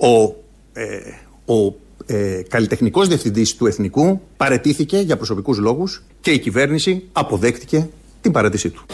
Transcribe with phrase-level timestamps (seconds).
[0.00, 0.34] ε, ο,
[0.72, 1.74] ε, ο
[2.06, 7.88] ε, καλλιτεχνικός διευθυντής του Εθνικού παρετήθηκε για προσωπικούς λόγους και η κυβέρνηση αποδέχτηκε
[8.20, 8.84] την παρέτησή του.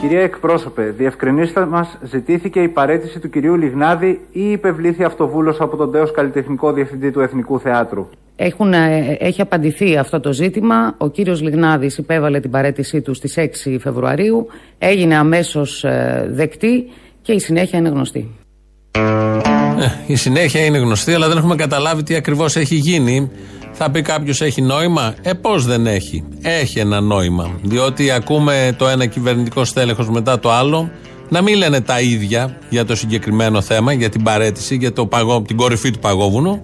[0.00, 5.92] Κυρία εκπρόσωπε, διευκρινίστε μας, ζητήθηκε η παρέτηση του κυρίου Λιγνάδη ή υπευλήθη αυτοβούλος από τον
[5.92, 8.08] τέος καλλιτεχνικό διευθυντή του Εθνικού Θεάτρου;
[8.40, 10.94] Έχουν, ε, έχει απαντηθεί αυτό το ζήτημα.
[10.98, 14.46] Ο κύριος Λιγνάδης υπέβαλε την παρέτησή του στις 6 Φεβρουαρίου.
[14.78, 16.84] Έγινε αμέσως ε, δεκτή
[17.22, 18.30] και η συνέχεια είναι γνωστή.
[18.90, 19.00] Ε,
[20.06, 23.30] η συνέχεια είναι γνωστή, αλλά δεν έχουμε καταλάβει τι ακριβώς έχει γίνει.
[23.72, 27.58] Θα πει κάποιος έχει νόημα; Ε, πώς δεν έχει; Έχει ένα νόημα.
[27.62, 30.90] Διότι ακούμε το ένα κυβερνητικό στέλεχος μετά το άλλο
[31.28, 35.42] να μην λένε τα ίδια για το συγκεκριμένο θέμα, για την παρέτηση, για το παγό,
[35.42, 36.62] την κορυφή του παγόβουνου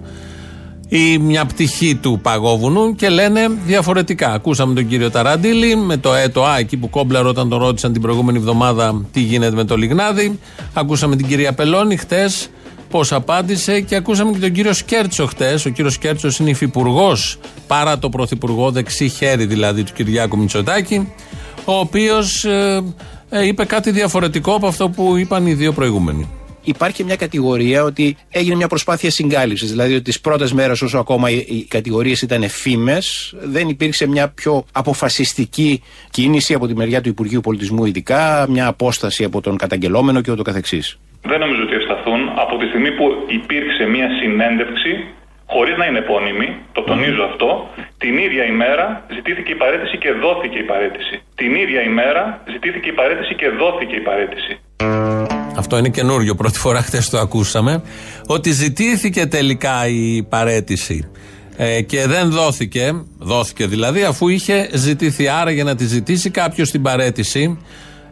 [0.89, 4.31] ή μια πτυχή του παγόβουνου και λένε διαφορετικά.
[4.33, 8.37] Ακούσαμε τον κύριο Ταραντήλη με το ΕΤΟΑ εκεί που κόμπλαρ όταν τον ρώτησαν την προηγούμενη
[8.37, 10.39] εβδομάδα τι γίνεται με το Λιγνάδι.
[10.73, 12.49] Ακούσαμε την κυρία Πελώνη χτες
[12.89, 15.65] πώς απάντησε και ακούσαμε και τον κύριο Σκέρτσο χτες.
[15.65, 21.11] Ο κύριος Σκέρτσος είναι υφυπουργός παρά το πρωθυπουργό, δεξί χέρι δηλαδή του Κυριάκου Μητσοτάκη,
[21.65, 22.83] ο οποίος ε,
[23.29, 26.29] ε, είπε κάτι διαφορετικό από αυτό που είπαν οι δύο προηγούμενοι
[26.65, 29.69] υπάρχει μια κατηγορία ότι έγινε μια προσπάθεια συγκάλυψης.
[29.69, 34.65] Δηλαδή ότι τις πρώτες μέρες, όσο ακόμα οι κατηγορίες ήταν φήμες, δεν υπήρξε μια πιο
[34.71, 40.31] αποφασιστική κίνηση από τη μεριά του Υπουργείου Πολιτισμού, ειδικά μια απόσταση από τον καταγγελόμενο και
[40.31, 40.99] ούτω καθεξής.
[41.21, 44.91] Δεν νομίζω ότι ευσταθούν από τη στιγμή που υπήρξε μια συνέντευξη
[45.45, 50.57] χωρίς να είναι επώνυμη, το τονίζω αυτό, την ίδια ημέρα ζητήθηκε η παρέτηση και δόθηκε
[50.57, 51.21] η παρέτηση.
[51.35, 54.59] Την ίδια ημέρα ζητήθηκε η παρέτηση και δόθηκε η παρέτηση.
[55.55, 56.35] Αυτό είναι καινούριο.
[56.35, 57.81] Πρώτη φορά χθες το ακούσαμε.
[58.25, 61.07] Ότι ζητήθηκε τελικά η παρέτηση.
[61.57, 65.27] Ε, και δεν δόθηκε, δόθηκε δηλαδή, αφού είχε ζητηθεί.
[65.27, 67.57] Άρα για να τη ζητήσει κάποιος την παρέτηση,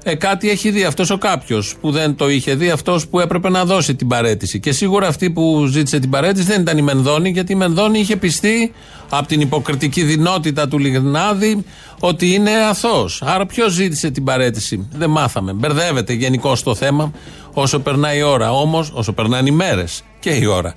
[0.04, 3.50] ε, κάτι έχει δει αυτός ο κάποιος που δεν το είχε δει, αυτός που έπρεπε
[3.50, 4.60] να δώσει την παρέτηση.
[4.60, 8.16] Και σίγουρα αυτή που ζήτησε την παρέτηση δεν ήταν η Μενδώνη, γιατί η Μενδώνη είχε
[8.16, 8.72] πιστεί
[9.10, 11.66] από την υποκριτική δυνότητα του Λιγνάδη
[12.00, 13.22] ότι είναι αθώος.
[13.26, 15.54] Άρα ποιος ζήτησε την παρέτηση, δεν μάθαμε.
[15.54, 17.12] Μπερδεύεται γενικώ το θέμα
[17.54, 18.52] όσο περνάει η ώρα.
[18.52, 20.74] Όμως, όσο περνάνε οι μέρες και η ώρα.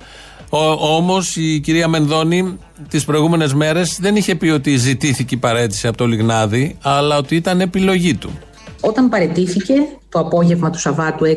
[0.79, 2.57] Όμως η κυρία Μενδώνη
[2.89, 7.35] τις προηγούμενες μέρες δεν είχε πει ότι ζητήθηκε η παρέτηση από το Λιγνάδη, αλλά ότι
[7.35, 8.39] ήταν επιλογή του.
[8.81, 9.73] Όταν παρετήθηκε
[10.09, 11.29] το απόγευμα του Σαββάτου 6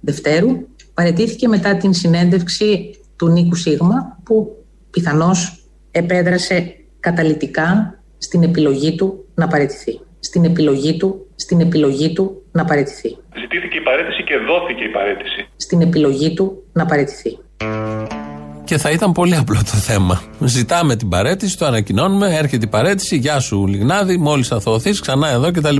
[0.00, 0.48] Δευτέρου,
[0.94, 9.48] παρετήθηκε μετά την συνέντευξη του Νίκου Σίγμα, που πιθανώς επέδρασε καταλητικά στην επιλογή του να
[9.48, 10.00] παρετηθεί.
[10.20, 13.16] Στην επιλογή του, στην επιλογή του να παρετηθεί.
[13.38, 15.48] Ζητήθηκε η παρέτηση και δόθηκε η παρέτηση.
[15.56, 17.38] Στην επιλογή του να παρετηθεί.
[18.70, 20.22] Και θα ήταν πολύ απλό το θέμα.
[20.40, 25.50] Ζητάμε την παρέτηση, το ανακοινώνουμε, έρχεται η παρέτηση, γεια σου Λιγνάδη, μόλις αθωωθεί, ξανά εδώ
[25.50, 25.76] κτλ.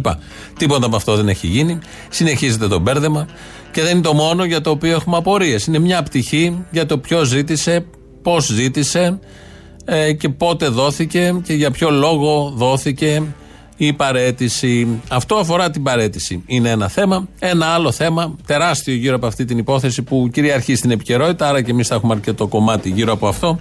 [0.58, 1.78] Τίποτα από αυτό δεν έχει γίνει.
[2.08, 3.26] Συνεχίζεται το μπέρδεμα
[3.72, 5.66] και δεν είναι το μόνο για το οποίο έχουμε απορίες.
[5.66, 7.84] Είναι μια πτυχή για το ποιος ζήτησε,
[8.22, 9.18] πώς ζήτησε
[9.84, 13.22] ε, και πότε δόθηκε και για ποιο λόγο δόθηκε
[13.86, 15.00] η παρέτηση.
[15.08, 16.42] Αυτό αφορά την παρέτηση.
[16.46, 17.28] Είναι ένα θέμα.
[17.38, 21.70] Ένα άλλο θέμα, τεράστιο γύρω από αυτή την υπόθεση που κυριαρχεί στην επικαιρότητα, άρα και
[21.70, 23.60] εμείς θα έχουμε αρκετό κομμάτι γύρω από αυτό.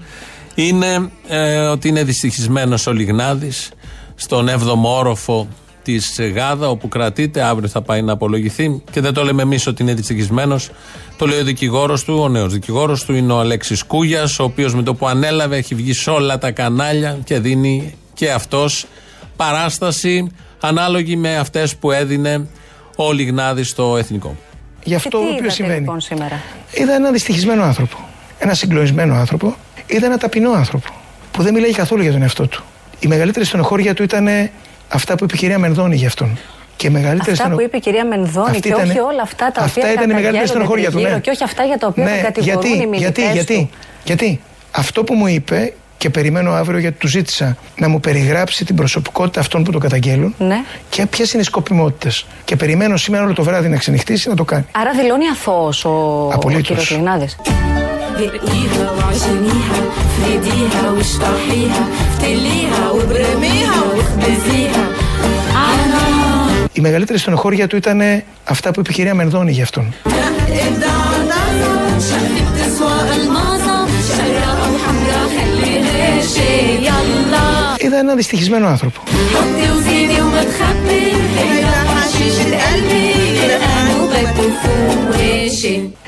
[0.56, 3.72] Είναι ε, ότι είναι δυστυχισμένος ο Λιγνάδης
[4.16, 5.48] στον 7ο όροφο
[5.84, 7.42] της Γάδα, όπου κρατείται.
[7.42, 8.82] Αύριο θα πάει να απολογηθεί.
[8.92, 10.70] Και δεν το λέμε εμείς ότι είναι δυστυχισμένος.
[11.18, 14.76] Το λέει ο δικηγόρος του, ο νέος δικηγόρος του είναι ο Αλέξης Κούγιας, ο οποίος
[14.76, 18.86] με το που ανέλαβε έχει βγει σε όλα τα κανάλια και δίνει και αυτός
[19.44, 22.48] παράσταση ανάλογη με αυτές που έδινε
[22.96, 24.36] ο Λιγνάδης στο εθνικό.
[24.84, 25.80] Γι' αυτό και τι οποίος συμβαίνει.
[25.80, 26.42] Λοιπόν σήμερα;
[26.72, 27.98] Είδα έναν δυστυχισμένο άνθρωπο.
[28.40, 29.56] Ένα συγκλονισμένο άνθρωπο.
[29.88, 30.88] Είδα ένα ταπεινό άνθρωπο.
[31.32, 32.64] Που δεν μιλάει καθόλου για τον εαυτό του.
[33.00, 34.28] Η μεγαλύτερη στενοχώρια του ήταν
[34.90, 36.38] αυτά που είπε η κυρία Μενδώνη για αυτόν.
[36.76, 39.62] Και μεγαλύτερη αυτά που είπε η κυρία Μενδώνη Αυτή και ήταν- όχι όλα αυτά τα
[39.62, 41.20] αυτά οποία ήταν η μεγαλύτερη στενοχώρια του, γύρω ναι.
[41.20, 43.78] και όχι αυτά για τα οποία τον κατηγορούν γιατί, οι μιλητές γιατί, γιατί, του.
[44.04, 48.75] γιατί αυτό που μου είπε και περιμένω αύριο γιατί του ζήτησα να μου περιγράψει την
[48.77, 50.57] προσωπικότητα αυτών που το καταγγέλουν Ναι.
[50.89, 52.15] και ποιε είναι οι σκοπιμότητε.
[52.45, 54.65] Και περιμένω σήμερα όλο το βράδυ να ξενυχτήσει να το κάνει.
[54.73, 56.67] Άρα δηλώνει αθώος ο, ο Απολύτως.
[56.67, 57.37] κύριος Λιγνάδης.
[58.19, 59.79] دقيها وعجنيها
[60.17, 61.83] فريديها واشطحيها
[62.13, 64.85] فتليها وبرميها واخبزيها
[65.67, 66.03] على
[66.73, 68.01] Η μεγαλύτερη στενοχώρια του ήταν
[68.45, 69.95] αυτά που είπε η κυρία Μενδώνη για αυτόν.
[77.90, 79.02] είδα έναν δυστυχισμένο άνθρωπο.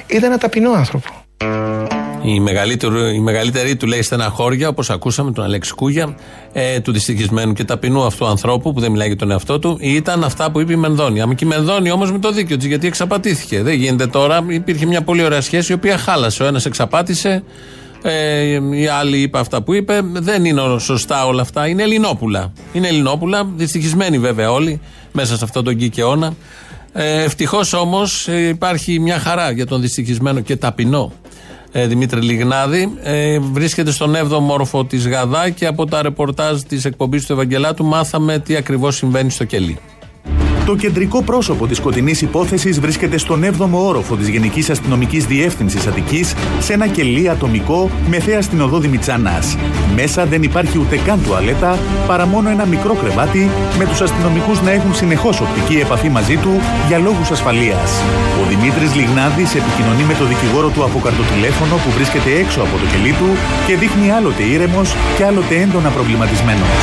[0.08, 1.08] Είδα ένα ταπεινό άνθρωπο.
[2.24, 6.16] Η μεγαλύτερη, η μεγαλύτερη του λέει στεναχώρια, όπως ακούσαμε τον Αλέξη Κούγια,
[6.54, 10.24] ε, του δυστυχισμένου και ταπεινού αυτού ανθρώπου που δεν μιλάει για τον εαυτό του, ήταν
[10.24, 11.22] αυτά που είπε η Μενδόνη.
[11.22, 13.62] Αν και η Μενδόνη όμως με το δίκιο της, γιατί εξαπατήθηκε.
[13.62, 14.46] Δεν γίνεται τώρα.
[14.48, 16.44] Υπήρχε μια πολύ ωραία σχέση η οποία χάλασε.
[16.44, 17.44] Ο ένας εξαπάτησε,
[18.04, 20.02] ε, η άλλη είπε αυτά που είπε.
[20.14, 21.68] Δεν είναι σωστά όλα αυτά.
[21.68, 22.54] Είναι Ελληνόπουλα.
[22.74, 24.80] Είναι Ελληνόπουλα, δυστυχισμένοι βέβαια όλοι
[25.12, 26.34] μέσα σε αυτόν τον κικαιώνα.
[26.94, 31.12] Ε, Ευτυχώς όμως υπάρχει μια χαρά για τον δυστυχισμένο και ταπεινό
[31.72, 32.94] ε, Δημήτρη Λιγνάδη.
[33.04, 37.86] Ε, βρίσκεται στον 7ο όροφο της Γαδά και από τα ρεπορτάζ της εκπομπής του Ευαγγελάτου
[37.86, 39.80] μάθαμε τι ακριβώς συμβαίνει στο κελί.
[40.66, 46.34] Το κεντρικό πρόσωπο της σκοτεινής υπόθεσης βρίσκεται στον 7ο όροφο της Γενικής Αστυνομικής Διεύθυνσης Αττικής,
[46.60, 49.44] σε ένα κελί ατομικό με θέα στην οδό Δημητσάνα.
[49.96, 54.72] Μέσα δεν υπάρχει ούτε καν τουαλέτα, παρά μόνο ένα μικρό κρεβάτι, με τους αστυνομικούς να
[54.72, 56.52] έχουν συνεχώς οπτική επαφή μαζί του
[56.88, 57.92] για λόγους ασφαλείας.
[58.42, 62.86] Ο Δημήτρης Λιγνάδης επικοινωνεί με το δικηγόρο του από καρτοτηλέφωνο που βρίσκεται έξω από το
[62.92, 63.30] κελί του
[63.68, 66.76] και δείχνει άλλοτε ήρεμος και άλλοτε έντονα προβληματισμένος.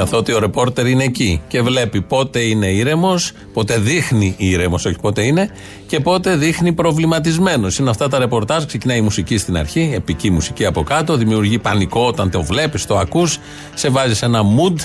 [0.00, 5.22] Καθότι ο ρεπόρτερ είναι εκεί και βλέπει πότε είναι ήρεμος, πότε δείχνει ήρεμος, όχι πότε
[5.22, 5.50] είναι,
[5.86, 7.78] και πότε δείχνει προβληματισμένος.
[7.78, 8.64] Είναι αυτά τα ρεπορτάζ.
[8.64, 12.98] Ξεκινάει η μουσική στην αρχή, επική μουσική από κάτω, δημιουργεί πανικό όταν το βλέπεις, το
[12.98, 13.38] ακούς,
[13.74, 14.76] σε βάζει σε ένα mood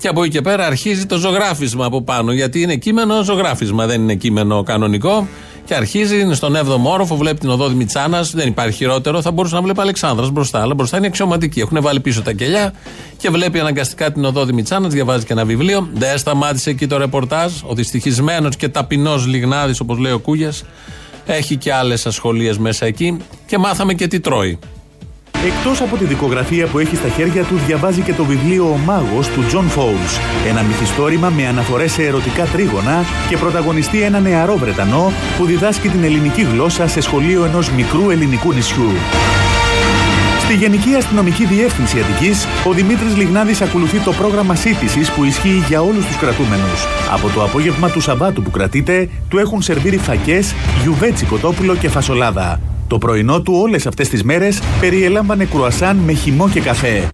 [0.00, 2.32] και από εκεί και πέρα αρχίζει το ζωγράφισμα από πάνω.
[2.32, 5.28] Γιατί είναι κείμενο ζωγράφισμα, δεν είναι κείμενο κανονικό.
[5.68, 8.30] Και αρχίζει, είναι στον 7ο όροφο, βλέπει την οδό Δημητσάνας.
[8.30, 9.22] Δεν υπάρχει χειρότερο.
[9.22, 10.60] Θα μπορούσε να βλέπει Αλεξάνδρας μπροστά.
[10.60, 11.60] Αλλά μπροστά είναι αξιωματική.
[11.60, 12.72] Έχουν βάλει πίσω τα κελιά
[13.16, 14.92] και βλέπει αναγκαστικά την οδό Δημητσάνας.
[14.92, 15.88] Διαβάζει και ένα βιβλίο.
[15.94, 17.52] Δεν σταμάτησε εκεί το ρεπορτάζ.
[17.66, 20.64] Ο δυστυχισμένος και ταπεινός Λιγνάδης, όπως λέει ο Κούγιας,
[21.26, 23.16] έχει και άλλες ασχολίες μέσα εκεί.
[23.46, 24.58] Και μάθαμε και τι τρώει.
[25.46, 29.28] Εκτός από τη δικογραφία που έχει στα χέρια του, διαβάζει και το βιβλίο Ο Μάγος
[29.28, 30.18] του Τζον Φόουλς.
[30.48, 36.04] Ένα μυθιστόρημα με αναφορές σε ερωτικά τρίγωνα και πρωταγωνιστεί ένα νεαρό Βρετανό που διδάσκει την
[36.04, 38.90] ελληνική γλώσσα σε σχολείο ενός μικρού ελληνικού νησιού.
[40.38, 45.82] Στη Γενική Αστυνομική Διεύθυνση Αττικής, ο Δημήτρης Λιγνάδης ακολουθεί το πρόγραμμα σίτισης που ισχύει για
[45.82, 46.86] όλους τους κρατούμενους.
[47.12, 52.60] Από το απόγευμα του Σαββάτου που κρατείται, του έχουν σερβίρει φακές, γιουβέτσι κοτόπουλο και φασολάδα.
[52.88, 57.08] Το πρωινό του όλες αυτές τις μέρες περιέλαμβανε κρουασάν με χυμό και καφέ.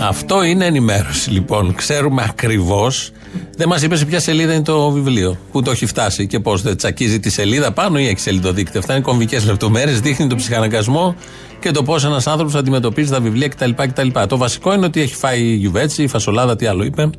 [0.00, 1.74] Αυτό είναι ενημέρωση λοιπόν.
[1.74, 3.10] Ξέρουμε ακριβώς.
[3.56, 5.38] Δεν μας είπες σε ποια σελίδα είναι το βιβλίο.
[5.52, 6.62] Πού το έχει φτάσει και πώς.
[6.62, 10.00] Δεν τσακίζει τη σελίδα πάνω ή έχει σελίδο Αυτά είναι κομβικές λεπτομέρειες.
[10.00, 11.14] Δείχνει τον ψυχαναγκασμό
[11.60, 14.08] και το πώς ένας άνθρωπος αντιμετωπίζει τα βιβλία κτλ, κτλ.
[14.28, 17.10] Το βασικό είναι ότι έχει φάει γιουβέτσι, φασολάδα, τι άλλο είπε.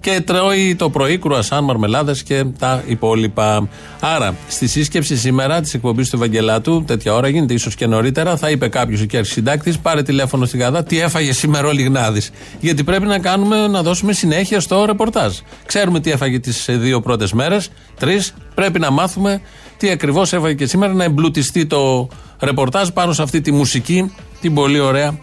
[0.00, 3.68] Και τρώει το πρωί κρουασάν, μαρμελάδες και τα υπόλοιπα.
[4.00, 8.50] Άρα, στη σύσκεψη σήμερα της εκπομπής του Ευαγγελάτου, τέτοια ώρα γίνεται ίσως και νωρίτερα, θα
[8.50, 12.30] είπε κάποιος εκεί αρχισυντάκτη, πάρε τηλέφωνο στην Γαδά, τι έφαγε σήμερα ο Λιγνάδης.
[12.60, 15.36] Γιατί πρέπει να κάνουμε, να δώσουμε συνέχεια στο ρεπορτάζ.
[15.66, 17.68] Ξέρουμε τι έφαγε τις δύο πρώτες μέρες,
[17.98, 19.40] τρεις, πρέπει να μάθουμε
[19.76, 22.08] τι ακριβώς έφαγε και σήμερα, να εμπλουτιστεί το
[22.40, 25.18] ρεπορτάζ πάνω σε αυτή τη μουσική, την πολύ ωραία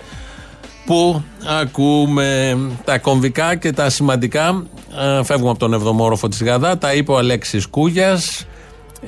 [0.86, 1.24] που
[1.62, 4.66] ακούμε τα κομβικά και τα σημαντικά.
[5.00, 8.46] Ε, φεύγουμε από τον 7ο όροφο της Γαδά, τα είπε ο Αλέξης Κούγιας,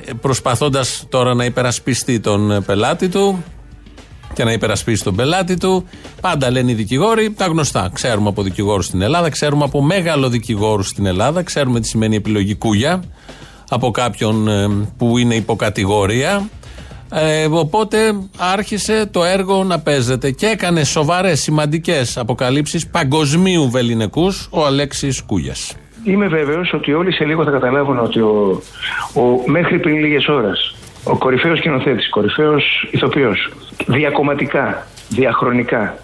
[0.04, 3.44] ε, προσπαθώντας τώρα να υπερασπιστεί τον πελάτη του
[4.32, 5.84] και να υπερασπίσει τον πελάτη του.
[6.20, 7.90] Πάντα λένε οι δικηγόροι τα γνωστά.
[7.92, 12.54] Ξέρουμε από δικηγόρους στην Ελλάδα, ξέρουμε από μέγαλο δικηγόρου στην Ελλάδα, ξέρουμε τι σημαίνει επιλογή
[12.54, 13.02] Κούγια
[13.72, 16.48] από κάποιον ε, που είναι υποκατηγορία.
[17.14, 17.98] Ε, οπότε
[18.38, 25.76] άρχισε το έργο να παίζεται και έκανε σοβαρές, σημαντικές αποκαλύψεις παγκοσμίου βεληνικούς ο Αλέξης Κούγιας.
[26.04, 28.62] Είμαι βέβαιος ότι όλοι σε λίγο θα καταλάβουν ότι ο,
[29.14, 30.74] ο μέχρι πριν λίγες ώρες
[31.04, 33.52] ο κορυφαίος σκηνοθέτης, κορυφαίος ηθοποιός,
[33.86, 35.94] διακομματικά, διαχρονικά,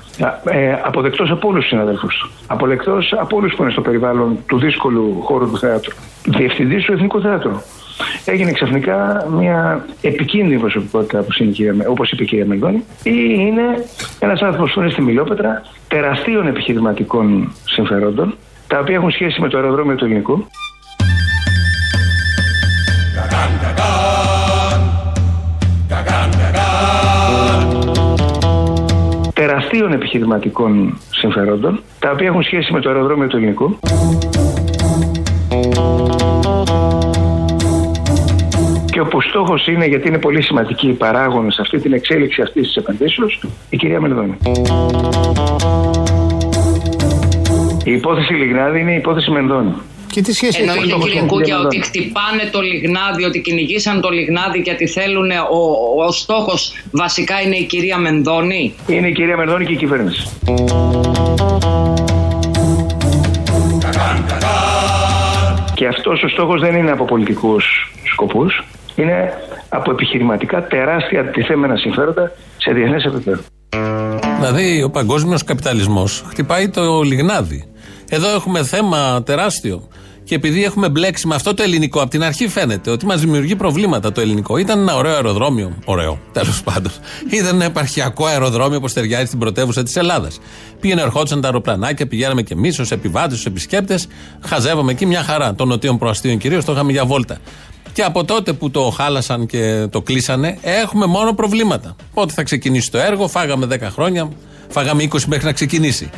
[0.45, 2.19] ε, αποδεκτός από όλους τους συναδέλφους.
[2.19, 6.93] Του, αποδεκτός από όλους που είναι στο περιβάλλον του δύσκολου χώρου του θεάτρου, διευθυντής του
[6.93, 7.61] Εθνικού Θεάτρου,
[8.25, 11.25] έγινε ξαφνικά μια επικίνδυνη προσωπικότητα
[11.88, 13.85] όπως είπε η κυρία Μελδόνη, ή είναι
[14.19, 18.35] ένας άνθρωπος που είναι στη Μιλόπετρα τεραστίων επιχειρηματικών συμφερόντων,
[18.67, 20.47] τα οποία έχουν σχέση με το αεροδρόμιο του ελληνικού.
[29.69, 33.79] Τεραστίων επιχειρηματικών συμφερόντων, τα οποία έχουν σχέση με το αεροδρόμιο του ελληνικού.
[38.91, 42.67] και όπου στόχος είναι, γιατί είναι πολύ σημαντική η παράγοντα σε αυτή την εξέλιξη αυτής
[42.67, 44.37] της επενδύσεως, η κυρία Μελδόνη.
[47.85, 49.75] Η υπόθεση Λιγνάδη είναι η υπόθεση Μενδώνη.
[50.11, 54.59] Και τι σχέση έχει Εννοείται κύριε Κούκια ότι χτυπάνε το λιγνάδι, ότι κυνηγήσαν το λιγνάδι
[54.59, 59.73] γιατί θέλουν ο, ο στόχος βασικά είναι η κυρία Μενδώνη; Είναι η κυρία Μενδώνη και
[59.73, 60.29] η κυβέρνηση.
[65.75, 67.65] Και αυτός ο στόχος δεν είναι από πολιτικούς
[68.12, 68.62] σκοπούς
[68.97, 69.33] είναι
[69.69, 73.41] από επιχειρηματικά τεράστια αντιθέμενα συμφέροντα σε διεθνές επίπεδο.
[74.38, 77.69] Δηλαδή ο παγκόσμιος καπιταλισμός χτυπάει το λιγνάδι.
[78.09, 79.88] Εδώ έχουμε θέμα τεράστιο.
[80.25, 83.57] Και επειδή έχουμε μπλέξει με αυτό το ελληνικό, από την αρχή φαίνεται ότι μας δημιουργεί
[83.57, 84.57] προβλήματα το ελληνικό.
[84.57, 85.73] Ήταν ένα ωραίο αεροδρόμιο.
[85.85, 86.93] Ωραίο, τέλος πάντων.
[87.38, 90.38] Ήταν ένα επαρχιακό αεροδρόμιο που ταιριάζει στην πρωτεύουσα της Ελλάδας.
[90.81, 94.07] Πήγαινε, ερχόντουσαν τα αεροπλανάκια, πηγαίναμε και εμείς ως επιβάτες, ως επισκέπτες.
[94.45, 95.55] Χαζεύαμε εκεί μια χαρά.
[95.55, 97.38] Των νοτίων προαστίων κυρίως το είχαμε για βόλτα.
[97.93, 101.97] Και από τότε που το χάλασαν και το κλείσανε, έχουμε μόνο προβλήματα.
[102.15, 104.29] Πότε θα ξεκινήσει το έργο, φάγαμε 10 χρόνια,
[104.69, 106.11] φάγαμε 20 μέχρι να ξεκινήσει.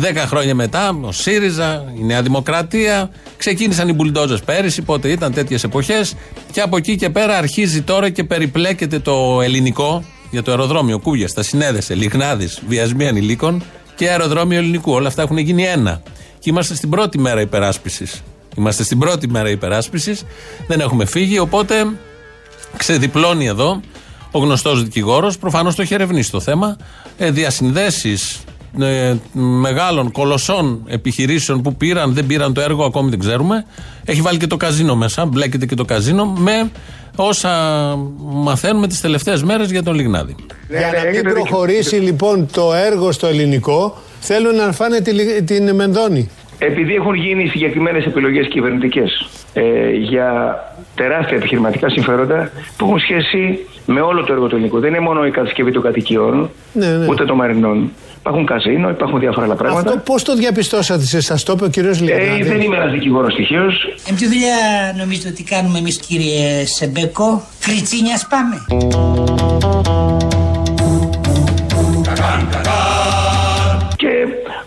[0.00, 5.64] 10 χρόνια μετά, ο ΣΥΡΙΖΑ, η Νέα Δημοκρατία, ξεκίνησαν οι μπουλντόζες πέρυσι, πότε ήταν τέτοιες
[5.64, 6.14] εποχές.
[6.52, 11.32] Και από εκεί και πέρα αρχίζει τώρα και περιπλέκεται το ελληνικό για το αεροδρόμιο Κούγιας.
[11.32, 13.62] Τα συνέδεσε Λιγνάδης, βιασμοί ανηλίκων
[13.94, 14.92] και αεροδρόμιο ελληνικού.
[14.92, 16.02] Όλα αυτά έχουν γίνει ένα.
[16.38, 18.22] Και είμαστε στην πρώτη μέρα υπεράσπισης.
[18.56, 20.24] Είμαστε στην πρώτη μέρα υπεράσπισης.
[20.66, 21.74] Δεν έχουμε φύγει, οπότε
[22.76, 23.80] ξεδιπλώνει εδώ
[24.30, 25.38] ο γνωστός δικηγόρος.
[25.38, 26.76] Προφανώς το έχει ερευνήσει το θέμα.
[27.18, 28.40] Ε, Διασυνδέσεις
[28.80, 33.64] ε, μεγάλων κολοσσών επιχειρήσεων που πήραν, δεν πήραν το έργο, ακόμη δεν ξέρουμε.
[34.04, 36.70] Έχει βάλει και το καζίνο μέσα, μπλέκεται και το καζίνο με
[37.16, 37.50] όσα
[38.18, 40.34] μαθαίνουμε τις τελευταίες μέρες για τον Λιγνάδη.
[40.68, 46.28] Για να μην προχωρήσει λοιπόν το έργο στο ελληνικό, θέλουν να φάνε τη- την Μενδόνη.
[46.58, 49.02] Επειδή έχουν γίνει συγκεκριμένε επιλογέ κυβερνητικέ
[49.52, 50.56] ε, για
[50.94, 54.80] τεράστια επιχειρηματικά συμφέροντα που έχουν σχέση με όλο το έργο του ελληνικού.
[54.80, 57.06] Δεν είναι μόνο η κατασκευή των κατοικιών, Ναι, ναι.
[57.08, 57.92] ούτε των μαρινών.
[58.18, 59.88] Υπάρχουν καζίνο, υπάρχουν διάφορα άλλα πράγματα.
[59.88, 62.42] Αυτό πώ το διαπιστώσατε, σε σας το είπε ο κύριο Ε, Λιγνάδη.
[62.42, 63.62] δεν είμαι ένα δικηγόρο στοιχείο.
[64.08, 64.56] Ε, ποια δουλειά
[64.98, 67.42] νομίζετε ότι κάνουμε εμείς κύριε Σεμπέκο.
[67.60, 68.64] Κριτσίνιας πάμε.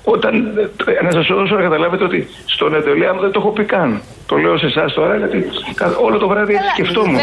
[0.09, 0.57] Και όταν.
[0.99, 4.01] ε, Να σας δώσω να καταλάβετε ότι στον Εντολέα μου δεν το έχω πει καν.
[4.25, 7.15] Το λέω σε εσάς τώρα γιατί κα- όλο το βράδυ έτσι σκεφτόμουν.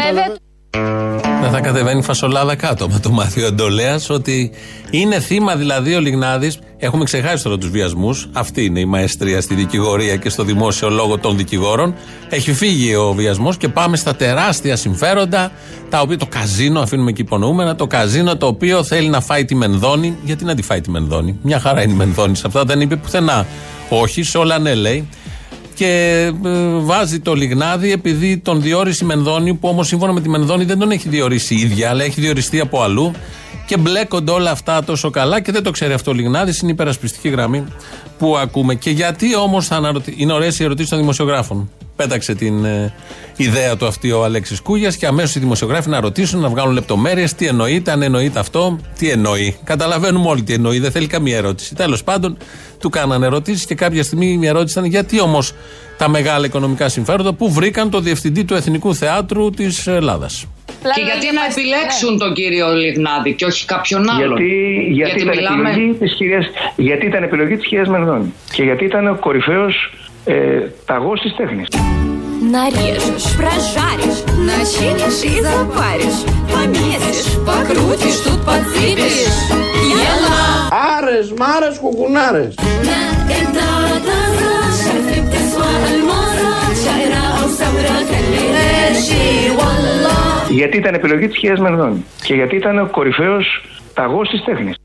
[1.41, 4.51] Δεν θα κατεβαίνει φασολάδα κάτω με το μάθει ο Εντολέα ότι
[4.89, 6.59] είναι θύμα δηλαδή ο Λιγνάδης.
[6.77, 8.29] Έχουμε ξεχάσει τώρα τους βιασμούς.
[8.33, 11.95] Αυτή είναι η μαεστρία στη δικηγορία και στο δημόσιο λόγο των δικηγόρων.
[12.29, 15.51] Έχει φύγει ο βιασμός και πάμε στα τεράστια συμφέροντα.
[15.89, 19.55] Τα οποία το καζίνο, αφήνουμε εκεί υπονοούμενα, το καζίνο το οποίο θέλει να φάει τη
[19.55, 20.17] Μενδόνη.
[20.23, 21.39] Γιατί να τη φάει τη Μενδόνη.
[21.41, 22.35] Μια χαρά είναι η Μενδόνη.
[22.35, 23.45] Σε αυτά δεν είπε πουθενά.
[23.89, 25.07] Όχι, σε όλα ναι λέει
[25.77, 30.29] και ε, βάζει το Λιγνάδι επειδή τον διόρισε η Μενδόνη, που όμως σύμφωνα με τη
[30.29, 33.11] Μενδόνη δεν τον έχει διορίσει η ίδια, αλλά έχει διοριστεί από αλλού.
[33.65, 36.73] Και μπλέκονται όλα αυτά τόσο καλά και δεν το ξέρει αυτό ο Λιγνάδης, είναι η
[36.73, 37.63] υπερασπιστική γραμμή
[38.17, 38.75] που ακούμε.
[38.75, 39.69] Και γιατί όμως
[40.15, 41.69] είναι ωραίες οι ερωτήσεις των δημοσιογράφων.
[41.97, 42.93] Πέταξε την ε,
[43.37, 47.33] ιδέα του αυτή ο Αλέξης Κούγιας και αμέσως οι δημοσιογράφοι να ρωτήσουν, να βγάλουν λεπτομέρειες,
[47.33, 49.57] τι εννοείται, αν εννοείται αυτό, τι εννοεί.
[49.63, 51.75] Καταλαβαίνουμε όλοι τι εννοεί, δεν θέλει καμία ερώτηση.
[51.75, 52.37] Τέλος πάντων,
[52.79, 55.53] του κάνανε ερωτήσεις και κάποια στιγμή η ερώτηση ήταν γιατί όμως
[55.97, 60.45] τα μεγάλα οικονομικά συμφέροντα που βρήκαν το διευθυντή του Εθνικού Θεάτρου της Ελλάδας.
[60.81, 65.69] Και γιατί να επιλέξουν τον κύριο Λιγνάδη και όχι κάποιον άλλον; Γιατί, γιατί, ήταν μιλάμε.
[65.69, 68.33] επιλογή της κυρίας, γιατί ήταν επιλογή της κυρίας Μενδώνη.
[68.51, 69.93] Και γιατί ήταν ο κορυφαίος
[70.27, 70.59] ε,
[71.21, 71.67] τη τέχνης.
[72.55, 76.21] Нарежешь, прожаришь, начинишь и запаришь.
[80.97, 82.55] Άρες, μάρες, κουκουνάρες.
[90.49, 93.61] Γιατί ήταν επιλογή της Χίας Μερδόνη και γιατί ήταν ο κορυφαίος
[93.93, 94.75] ταγός της τέχνης.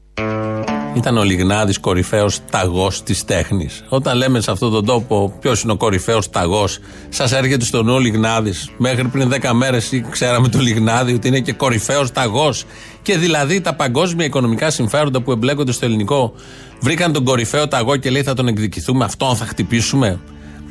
[0.95, 3.85] Ήταν ο Λιγνάδης κορυφαίος ταγός της τέχνης.
[3.89, 7.95] Όταν λέμε σε αυτόν τον τόπο ποιος είναι ο κορυφαίος ταγός, σας έρχεται στο νου
[7.95, 8.71] ο Λιγνάδης.
[8.77, 12.65] Μέχρι πριν 10 μέρες ξέραμε το Λιγνάδη ότι είναι και κορυφαίος ταγός.
[13.03, 16.33] Και δηλαδή τα παγκόσμια οικονομικά συμφέροντα που εμπλέκονται στο ελληνικό
[16.81, 20.21] βρήκαν τον κορυφαίο ταγό και λέει θα τον εκδικηθούμε, αυτόν θα χτυπήσουμε.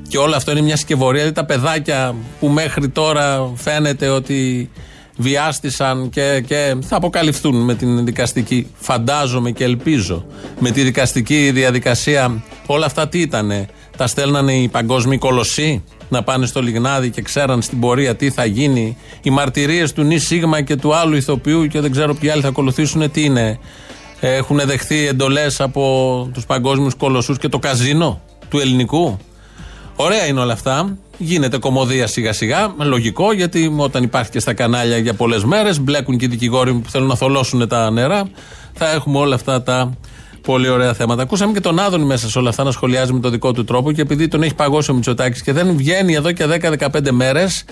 [0.08, 1.20] Και όλο αυτό είναι μια σκευωρία.
[1.20, 4.70] Δηλαδή τα παιδάκια που μέχρι τώρα φαίνεται ότι
[5.18, 8.68] βιάστησαν και, και θα αποκαλυφθούν με την δικαστική.
[8.80, 10.25] Φαντάζομαι και ελπίζω.
[10.60, 13.68] Με τη δικαστική διαδικασία όλα αυτά τι ήτανε.
[13.98, 18.46] Τα στέλνανε οι παγκόσμιοι κολοσσοί να πάνε στο Λιγνάδι και ξέραν στην πορεία τι θα
[18.46, 18.98] γίνει.
[19.22, 22.48] Οι μαρτυρίες του Νη Σίγμα και του άλλου ηθοποιού και δεν ξέρω ποιοι άλλοι θα
[22.48, 23.60] ακολουθήσουν τι είναι.
[24.20, 29.18] Έχουν δεχθεί εντολές από τους παγκόσμιους κολοσσούς και το καζίνο του ελληνικού.
[29.96, 30.98] Ωραία είναι όλα αυτά.
[31.24, 32.74] Γίνεται κομμωδία σιγά σιγά.
[32.78, 36.90] Λογικό γιατί όταν υπάρχει και στα κανάλια για πολλές μέρες, μπλέκουν και οι δικηγόροι που
[36.90, 38.30] θέλουν να θολώσουν τα νερά.
[38.74, 39.94] Θα έχουμε όλα αυτά τα
[40.42, 41.22] πολύ ωραία θέματα.
[41.22, 43.92] Ακούσαμε και τον Άδωνη μέσα σε όλα αυτά να σχολιάζει με τον δικό του τρόπο
[43.92, 46.46] και επειδή τον έχει παγώσει ο Μητσοτάκης και δεν βγαίνει εδώ και
[46.80, 47.63] 10-15 μέρες,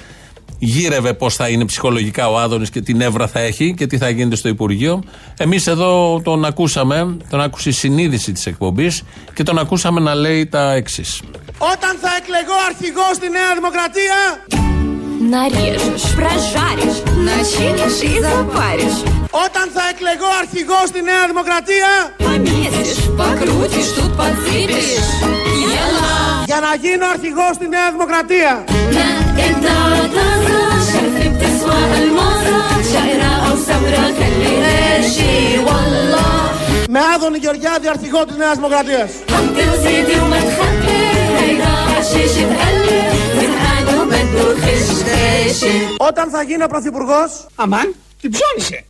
[0.58, 4.08] γύρευε πώ θα είναι ψυχολογικά ο Άδωνη και τι νεύρα θα έχει και τι θα
[4.08, 5.02] γίνεται στο Υπουργείο.
[5.37, 8.90] Εμεί εδώ τον ακούσαμε, τον άκουσε η συνείδηση τη εκπομπή
[9.34, 11.04] και τον ακούσαμε να λέει τα εξή.
[11.58, 14.16] Όταν θα εκλεγώ αρχηγός στη Νέα Δημοκρατία
[15.30, 19.00] Нарежешь, прожаришь, начинишь и запаришь.
[19.46, 21.90] Όταν θα εκλεγώ αρχηγό στη Νέα Δημοκρατία
[22.25, 24.94] Помесишь, покрутишь, тут подсыпешь.
[25.82, 26.38] Яла!
[26.50, 28.63] για να γίνω αρχηγός στη Νέα Δημοκρατία.
[36.89, 39.12] Με Άδωνη Γεωργιάδη αρχηγό της Νέας Δημοκρατίας.
[45.98, 47.46] Όταν θα γίνω πρωθυπουργός...
[47.56, 48.86] Αμάν, την ψώνισε.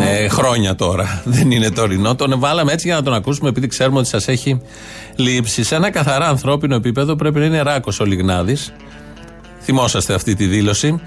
[0.00, 1.22] Ε, χρόνια τώρα.
[1.24, 2.14] Δεν είναι τωρινό.
[2.14, 4.60] Τον βάλαμε έτσι για να τον ακούσουμε, επειδή ξέρουμε ότι σας έχει
[5.16, 5.62] λείψει.
[5.62, 8.72] Σε ένα καθαρά ανθρώπινο επίπεδο πρέπει να είναι ράκος ο Λιγνάδης.
[9.60, 11.00] Θυμόσαστε αυτή τη δήλωση.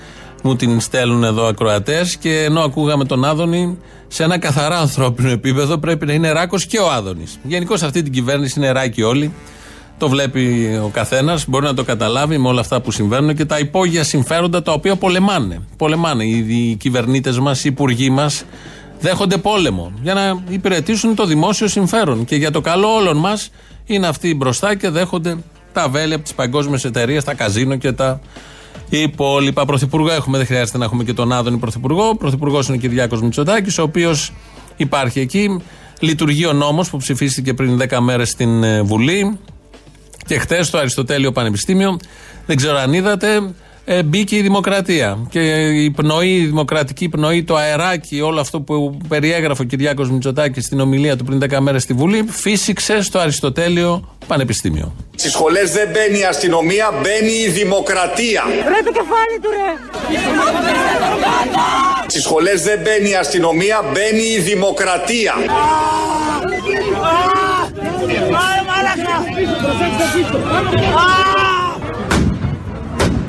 [0.44, 5.78] Μου την στέλνουν εδώ ακροατές και ενώ ακούγαμε τον Άδωνη, σε ένα καθαρά ανθρώπινο επίπεδο
[5.78, 7.40] πρέπει να είναι ράκος και ο Άδωνης.
[7.44, 9.34] Γενικώς αυτή την κυβέρνηση είναι ράκοι όλοι.
[9.98, 13.60] Το βλέπει ο καθένας, μπορεί να το καταλάβει με όλα αυτά που συμβαίνουν και τα
[13.60, 15.62] υπόγεια συμφέροντα τα οποία πολεμάνε.
[15.78, 16.24] Πολεμάνε.
[16.24, 18.44] Οι, οι κυβερνήτες μας, οι υπουργοί μας
[19.02, 22.26] δέχονται πόλεμο για να υπηρετήσουν το δημόσιο συμφέρον.
[22.26, 23.50] Και για το καλό όλων μας
[23.86, 25.38] είναι αυτοί μπροστά και δέχονται
[25.74, 28.20] τα βέλη από τις παγκόσμιες εταιρείες, τα καζίνο και τα
[28.90, 29.66] υπόλοιπα.
[29.66, 32.16] Πρωθυπουργό έχουμε, δεν χρειάζεται να έχουμε και τον Άδωνη Πρωθυπουργό.
[32.16, 34.34] Πρωθυπουργός είναι ο Κυριάκος Μητσοτάκης, ο οποίος
[34.78, 35.62] υπάρχει εκεί.
[36.00, 39.40] Λειτουργεί ο νόμος που ψηφίστηκε πριν 10 μέρες στην ε, Βουλή.
[40.26, 42.00] Και χτες στο Αριστοτέλειο Πανεπιστήμιο,
[42.46, 43.54] δεν ξέρω αν είδατε,
[43.94, 45.18] ε, μπήκε η δημοκρατία.
[45.30, 50.66] Και η πνοή, η δημοκρατική πνοή, το αεράκι, όλο αυτό που περιέγραφε ο Κυριάκος Μητσοτάκης
[50.66, 54.94] στην ομιλία του πριν 10 μέρες στη Βουλή, φύσηξε στο Αριστοτέλειο Πανεπιστήμιο.
[55.16, 58.44] Στις σχολές δεν μπαίνει η αστυνομία, μπαίνει η δημοκρατία.
[58.48, 59.72] Ρε το κεφάλι του ρε!
[62.08, 65.34] Στις σχολές δεν μπαίνει η αστυνομία, μπαίνει η δημοκρατία.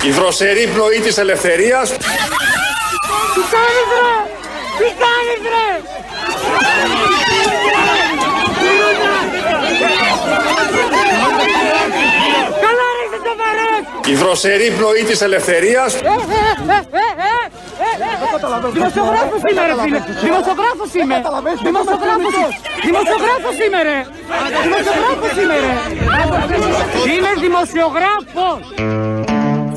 [0.05, 4.15] Η δροσερή πνοή της ελευθερίας Τι κάνεις ρε!
[4.79, 5.69] Τι κάνεις ρε!
[12.65, 13.83] Καλά ρε είσαι σοβαρός!
[14.07, 15.93] Η δροσερή πνοή της ελευθερίας
[18.73, 20.01] Δημοσιογράφος είμαι ρε φίλε!
[20.23, 21.17] Δημοσιογράφος είμαι!
[21.63, 22.35] Δημοσιογράφος
[22.85, 23.99] Δημοσιογράφος είμαι ρε!
[24.63, 25.75] Δημοσιογράφος είμαι ρε!
[27.13, 28.61] Είμαι δημοσιογράφος!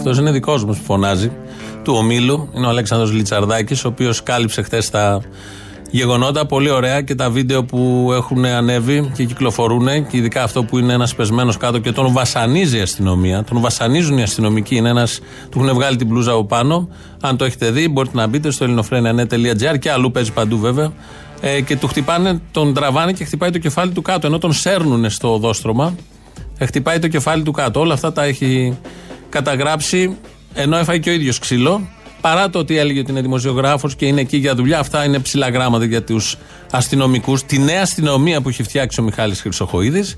[0.07, 1.31] Αυτός είναι δικός μας που φωνάζει
[1.83, 2.49] του ομίλου.
[2.55, 5.21] Είναι ο Αλέξανδρος Λιτσαρδάκης, ο οποίος κάλυψε χθες τα
[5.91, 6.45] γεγονότα.
[6.45, 9.87] Πολύ ωραία και τα βίντεο που έχουν ανέβει και κυκλοφορούν.
[9.87, 13.43] Και ειδικά αυτό που είναι ένας πεσμένος κάτω και τον βασανίζει η αστυνομία.
[13.43, 14.75] Τον βασανίζουν οι αστυνομικοί.
[14.75, 16.89] Είναι ένας, του έχουν βγάλει την μπλούζα από πάνω.
[17.21, 20.91] Αν το έχετε δει, μπορείτε να μπείτε στο ελληνοφρένια.net.gr και αλλού παίζει παντού βέβαια.
[21.41, 24.27] Ε, και του χτυπάνε, τον τραβάνε και χτυπάει το κεφάλι του κάτω.
[24.27, 25.95] Ενώ τον σέρνουν στο οδόστρωμα,
[26.57, 27.79] ε, χτυπάει το κεφάλι του κάτω.
[27.79, 28.77] Όλα αυτά τα έχει
[29.35, 30.17] καταγράψει
[30.53, 31.81] ενώ έφαγε και ο ίδιος ξύλο.
[32.21, 35.49] Παρά το ότι έλεγε ότι είναι δημοσιογράφος και είναι εκεί για δουλειά, αυτά είναι ψηλά
[35.49, 36.37] γράμματα για τους
[36.71, 37.43] αστυνομικούς.
[37.43, 40.17] Τη νέα αστυνομία που έχει φτιάξει ο Μιχάλης Χρυσοχοίδης.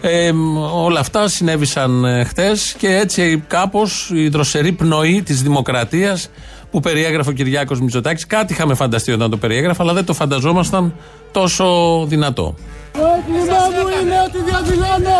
[0.00, 0.32] Ε,
[0.72, 6.30] όλα αυτά συνέβησαν ε, χτες και έτσι κάπως η δροσερή πνοή της δημοκρατίας
[6.70, 10.94] που περιέγραφε ο Κυριάκος Μητσοτάκης κάτι είχαμε φανταστεί όταν το περιέγραφε αλλά δεν το φανταζόμασταν
[11.32, 11.66] τόσο
[12.08, 12.54] δυνατό.
[12.92, 15.18] Το αίτημά μου είναι ότι διαδηλώνω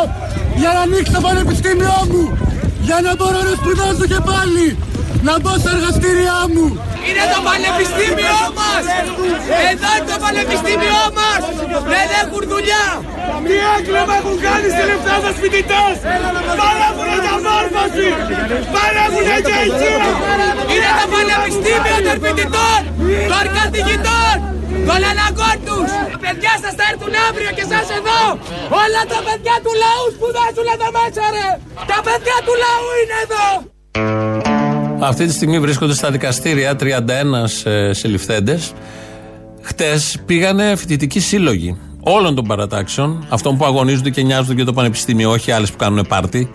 [0.57, 2.39] για να ανοίξει το πανεπιστήμιό μου.
[2.89, 4.67] Για να μπορώ να σπουδάσω και πάλι.
[5.27, 6.67] Να μπω στα εργαστήριά μου.
[7.09, 8.83] Είναι το πανεπιστήμιό μας!
[9.71, 11.41] Εδώ είναι το πανεπιστήμιό μας!
[11.93, 12.87] Δεν έχουν δουλειά!
[13.47, 15.95] Τι έγκλημα έχουν κάνει στη λεφτά σας φοιτητές.
[16.61, 18.09] Παρέχουνε για μόρφωση!
[18.75, 20.09] Παρέχουνε για υγεία!
[20.73, 22.81] Είναι το πανεπιστήμιο των φοιτητών!
[23.33, 24.37] Των καθηγητών!
[24.89, 25.91] Των αναγκών τους!
[26.13, 28.21] Τα παιδιά σας θα έρθουν αύριο και σας εδώ!
[28.83, 31.49] Όλα τα παιδιά του λαού σπουδάζουν εδώ μέσα ρε!
[31.93, 33.47] Τα παιδιά του λαού είναι εδώ!
[35.11, 36.85] Αυτή τη στιγμή βρίσκονται στα δικαστήρια 31
[37.65, 38.73] ε, συλληφθέντες.
[39.63, 45.31] Χτες πήγανε φοιτητικοί σύλλογοι όλων των παρατάξεων, αυτών που αγωνίζονται και νοιάζονται για το πανεπιστήμιο,
[45.31, 46.51] όχι άλλες που κάνουν πάρτι,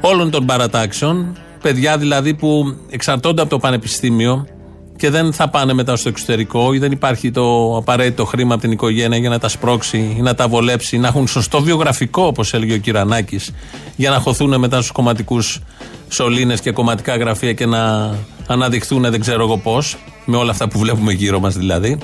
[0.00, 4.46] όλων των παρατάξεων, παιδιά δηλαδή που εξαρτώνται από το πανεπιστήμιο
[5.00, 8.72] και δεν θα πάνε μετά στο εξωτερικό ή δεν υπάρχει το απαραίτητο χρήμα από την
[8.72, 12.74] οικογένεια για να τα σπρώξει ή να τα βολέψει, να έχουν σωστό βιογραφικό, όπως έλεγε
[12.74, 13.50] ο Κυρανάκης,
[13.96, 15.60] για να χωθούν μετά στους κομματικούς
[16.08, 18.14] σωλήνες και κομματικά γραφεία και να
[18.46, 21.98] αναδειχθούν δεν ξέρω εγώ πώς, με όλα αυτά που βλέπουμε γύρω μας δηλαδή.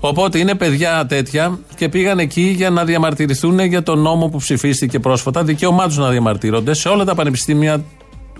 [0.00, 4.98] Οπότε είναι παιδιά τέτοια και πήγαν εκεί για να διαμαρτυρηθούν για τον νόμο που ψηφίστηκε
[4.98, 5.44] πρόσφατα.
[5.44, 7.84] Δικαίωμά τους να διαμαρτύρονται σε όλα τα πανεπιστήμια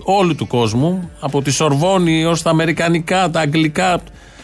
[0.03, 4.01] όλου του κόσμου, από τη Σορβόνη έω τα Αμερικανικά, τα Αγγλικά,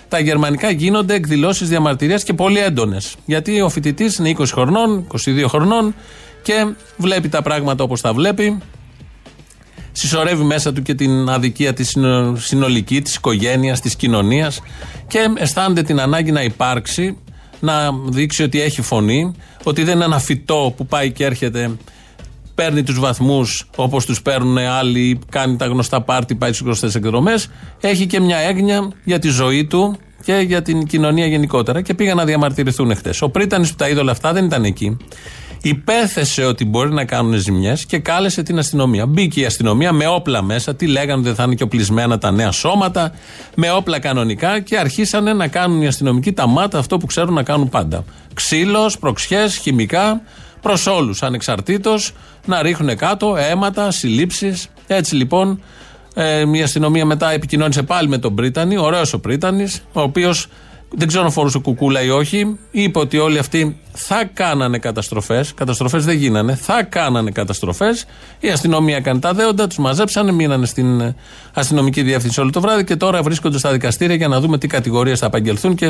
[0.08, 3.16] τα Γερμανικά, γίνονται εκδηλώσεις διαμαρτυρίας και πολύ έντονες.
[3.26, 5.96] Γιατί ο φοιτητής είναι 20 χρονών, 22 χρονών
[6.42, 8.58] και βλέπει τα πράγματα όπως τα βλέπει.
[9.92, 11.98] Συσσωρεύει μέσα του και την αδικία της
[12.34, 14.62] συνολική, της οικογένειας, της κοινωνίας
[15.08, 17.18] και αισθάνεται την ανάγκη να υπάρξει,
[17.60, 19.34] να δείξει ότι έχει φωνή,
[19.64, 21.72] ότι δεν είναι ένα φυτό που πάει και έρχεται
[22.60, 27.50] παίρνει τους βαθμούς όπως τους παίρνουν άλλοι, κάνει τα γνωστά πάρτι, πάει στις γνωστές εκδρομές.
[27.82, 32.18] Έχει και μια έγνοια για τη ζωή του και για την κοινωνία γενικότερα και πήγαν
[32.18, 33.22] να διαμαρτυρηθούν χτες.
[33.22, 34.98] Ο Πρίτανης που τα είδε όλα αυτά δεν ήταν εκεί.
[35.62, 39.06] Υπέθεσε ότι μπορεί να κάνουν ζημιές και κάλεσε την αστυνομία.
[39.06, 40.76] Μπήκε η αστυνομία με όπλα μέσα.
[40.76, 43.12] Τι λέγανε, δεν θα είναι και οπλισμένα τα νέα σώματα.
[43.56, 47.44] Με όπλα κανονικά και αρχίσανε να κάνουν οι αστυνομικοί τα μάτα αυτό που ξέρουν να
[47.44, 48.04] κάνουν πάντα.
[48.34, 50.22] Ξύλος, προξιές, χημικά
[50.62, 52.12] προς όλους, ανεξαρτήτως,
[52.46, 54.70] να ρίχνουν κάτω αίματα, συλλήψεις.
[54.88, 55.62] Έτσι λοιπόν
[56.14, 60.48] ε, η αστυνομία μετά επικοινώνησε πάλι με τον Πρίτανη, ωραίος ο Πρίτανης, ο οποίος
[60.92, 65.54] δεν ξέρω αν φορούσε κουκούλα ή όχι, είπε ότι όλοι αυτοί θα κάνανε καταστροφές.
[65.54, 68.06] Καταστροφές δεν γίνανε, θα κάνανε καταστροφές.
[68.40, 71.16] Η αστυνομία έκανε τα δέοντα, τους μαζέψανε, μείνανε στην
[71.54, 75.20] αστυνομική διεύθυνση όλο το βράδυ και τώρα βρίσκονται στα δικαστήρια για να δούμε τι κατηγορίες
[75.20, 75.86] θα απαγγελθούν και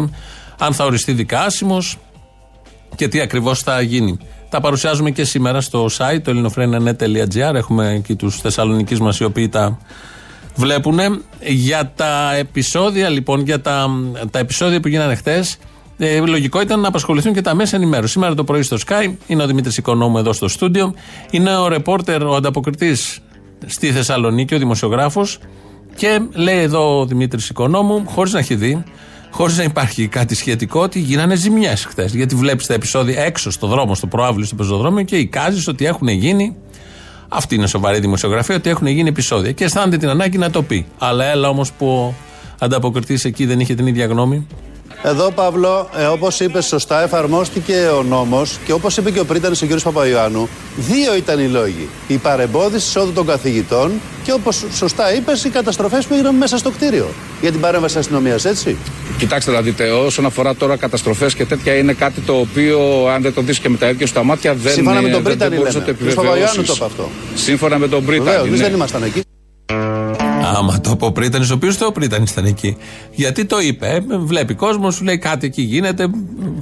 [0.60, 1.98] αν θα οριστεί δικάσιμος
[2.96, 4.18] και τι ακριβώς θα γίνει.
[4.50, 7.54] Τα παρουσιάζουμε και σήμερα στο site, το ελληνοφρένια.net.gr.
[7.54, 9.78] Έχουμε εκεί τους Θεσσαλονίκης μας οι οποίοι τα
[10.56, 11.00] βλέπουν.
[11.40, 13.90] Για τα επεισόδια, λοιπόν, για τα,
[14.32, 15.44] τα επεισόδια που γίνανε χτε,
[15.98, 18.12] ε, λογικό ήταν να απασχοληθούν και τα μέσα ενημέρωση.
[18.12, 20.94] Σήμερα το πρωί στο Sky είναι ο Δημήτρης Οικονόμου εδώ στο στούντιο.
[21.32, 23.20] Είναι ο ρεπόρτερ, ο ανταποκριτής
[23.66, 25.40] στη Θεσσαλονίκη, ο δημοσιογράφος.
[25.96, 28.84] Και λέει εδώ ο Δημήτρης Οικονόμου, χωρίς να έχει δει,
[29.32, 32.14] χωρίς να υπάρχει κάτι σχετικό, ότι γίνανε ζημιές χθες.
[32.14, 36.08] Γιατί βλέπεις τα επεισόδια έξω στο δρόμο, στο προάβλιο, στο πεζοδρόμιο και εικάζεις ότι έχουν
[36.08, 36.56] γίνει.
[37.30, 39.52] Αυτή είναι σοβαρή δημοσιογραφία, ότι έχουν γίνει επεισόδια.
[39.52, 40.86] Και αισθάνεται την ανάγκη να το πει.
[40.98, 42.14] Αλλά έλα όμως που ο
[42.60, 44.48] ανταποκριτής εκεί δεν είχε την ίδια γνώμη.
[45.04, 49.62] Εδώ, Παύλο, ε, όπως είπες σωστά, εφαρμόστηκε ο νόμος και όπως είπε και ο πρίτανης
[49.62, 49.80] ο κ.
[49.84, 51.90] Παπαϊωάννου, δύο ήταν οι λόγοι.
[52.08, 53.92] Η παρεμπόδιση εισόδου των καθηγητών
[54.24, 57.08] και όπως σωστά είπες, οι καταστροφές που έγιναν μέσα στο κτίριο.
[57.42, 58.78] Για την παρέμβαση αστυνομίας, έτσι.
[59.18, 63.34] Κοιτάξτε να δείτε, όσον αφορά τώρα καταστροφές και τέτοια, είναι κάτι το οποίο, αν δεν
[63.34, 65.32] το δεις και με τα ίδια σου τα μάτια, δεν Σύμφωνα με τον δεν- δεν
[65.38, 65.94] Πρίτανη, μπορείς να λέμε.
[65.98, 66.14] το Ο κ.
[66.14, 66.78] Παπαϊωάννου επιβεβαιώσεις.
[66.80, 67.10] το είπε αυτό.
[67.36, 68.30] Σύμφωνα με τον Πρίτανη.
[68.30, 68.66] Βεβαίως, εμείς ναι.
[68.66, 69.22] δεν ήμασταν εκεί.
[70.56, 72.78] Άμα το πω ο Πρίτανης, ο οποίος το ο Πρίτανης ήταν εκεί.
[73.12, 76.08] Γιατί το είπε, ε, βλέπει κόσμος, σου λέει κάτι εκεί γίνεται,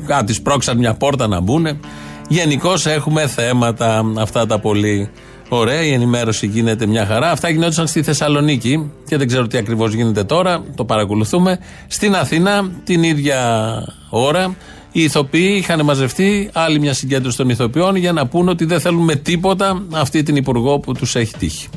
[0.08, 1.80] κάτι σπρώξαν μια πόρτα να μπουν.
[2.28, 5.10] Γενικώ έχουμε θέματα αυτά τα πολύ
[5.50, 5.84] ωραία.
[5.84, 7.32] Η ενημέρωση γίνεται μια χαρά.
[7.32, 10.63] Αυτά γινόντουσαν στη Θεσσαλονίκη και δεν ξέρω τι ακριβώς γίνεται τώρα.
[10.76, 11.60] Το παρακολουθούμε.
[11.88, 13.39] Στην Αθήνα την ίδια
[14.10, 14.56] ώρα.
[14.91, 19.04] Οι ηθοποιοί είχαν μαζευτεί άλλη μια συγκέντρωση των ηθοποιών για να πούν ότι δεν θέλουν
[19.04, 21.67] με τίποτα αυτή την υπουργό που τους έχει τύχει.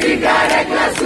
[0.00, 1.05] cigarra é classe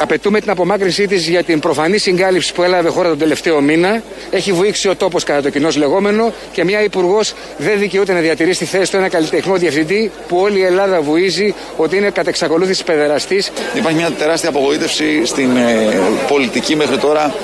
[0.00, 4.02] Απαιτούμε την απομάκρυνσή της για την προφανή συγκάλυψη που έλαβε χώρα τον τελευταίο μήνα.
[4.30, 8.58] Έχει βουήξει ο τόπος κατά το κοινός λεγόμενο και μια υπουργός δεν δικαιούται να διατηρήσει
[8.58, 12.84] τη θέση του ένα καλλιτεχνικό διευθυντή που όλη η Ελλάδα βουίζει ότι είναι κατ' εξακολούθηση
[12.84, 13.50] παιδεραστής.
[13.74, 15.96] Υπάρχει μια τεράστια απογοήτευση στην ε,
[16.28, 17.34] πολιτική μέχρι τώρα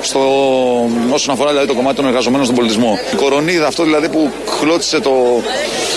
[0.00, 0.20] στο,
[1.10, 2.98] όσον αφορά δηλαδή, το κομμάτι των εργαζομένων στον πολιτισμό.
[3.12, 5.42] Η κορονίδα, αυτό δηλαδή που χλώτισε το,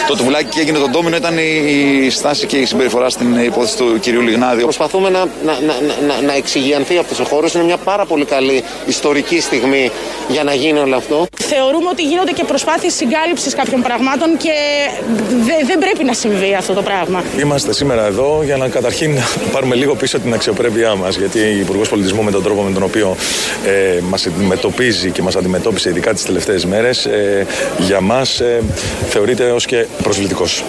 [0.08, 3.78] το τουβλάκι και έγινε τον ντόμινο, ήταν η, η στάση και η συμπεριφορά στην υπόθεση
[3.78, 4.62] του κυρίου Λιγνάδη.
[4.62, 5.74] Προσπαθούμε να, να, να,
[6.08, 7.54] να, να εξηγιανθεί αυτός ο χώρος.
[7.54, 9.92] Είναι μια πάρα πολύ καλή ιστορική στιγμή
[10.28, 11.26] για να γίνει όλο αυτό.
[11.42, 14.52] Θεωρούμε ότι γίνονται και προσπάθειες συγκάλυψης κάποιων πραγμάτων και
[15.46, 17.24] δε- δεν πρέπει να συμβεί αυτό το πράγμα.
[17.40, 21.16] Είμαστε σήμερα εδώ για να καταρχήν να πάρουμε λίγο πίσω την αξιοπρέπειά μας.
[21.16, 23.16] Γιατί η Υπουργός Πολιτισμού, με τον τρόπο με τον οποίο
[23.66, 27.46] ε, μας αντιμετωπίζει και μας αντιμετώπισε ειδικά τις τελευταίες μέρες, ε,
[27.78, 28.62] για μας ε,
[29.10, 30.64] θεωρείται ως και προσβλητικός.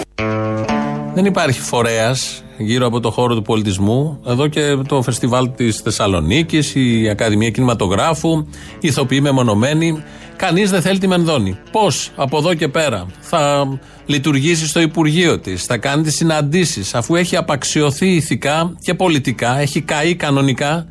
[1.19, 4.21] Δεν υπάρχει φορέας γύρω από το χώρο του πολιτισμού.
[4.27, 8.47] Εδώ και το φεστιβάλ της Θεσσαλονίκης, η Ακαδημία Κινηματογράφου,
[8.81, 10.03] οι ηθοποιοί μεμονωμένοι.
[10.37, 11.59] Κανείς δεν θέλει τη Μενδώνη.
[11.73, 13.69] Πώς από εδώ και πέρα θα
[14.07, 19.81] λειτουργήσει στο Υπουργείο της, θα κάνει τις συναντήσεις, αφού έχει απαξιωθεί ηθικά και πολιτικά, έχει
[19.81, 20.87] καεί κανονικά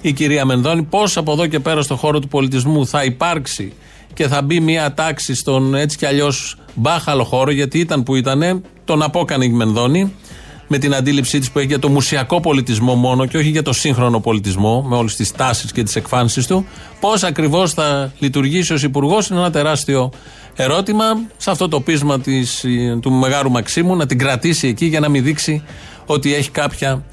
[0.00, 3.72] η κυρία Μενδώνη, πώς από εδώ και πέρα στο χώρο του πολιτισμού θα υπάρξει
[4.14, 8.62] και θα μπει μια τάξη στον έτσι κι αλλιώς μπάχαλο χώρο, γιατί ήταν που ήταν,
[8.84, 10.14] τον απόκανε η Μενδώνη,
[10.72, 13.72] με την αντίληψή της που έχει για το μουσιακό πολιτισμό μόνο και όχι για το
[13.72, 16.66] σύγχρονο πολιτισμό, με όλες τις τάσεις και τις εκφάνσεις του.
[17.00, 20.10] Πώς ακριβώς θα λειτουργήσει ως υπουργός είναι ένα τεράστιο
[20.56, 21.04] ερώτημα.
[21.36, 22.64] Σε αυτό το πείσμα της,
[23.00, 25.62] του Μεγάλου Μαξίμου να την κρατήσει εκεί για να μην δείξει
[26.06, 27.04] ότι έχει κάποια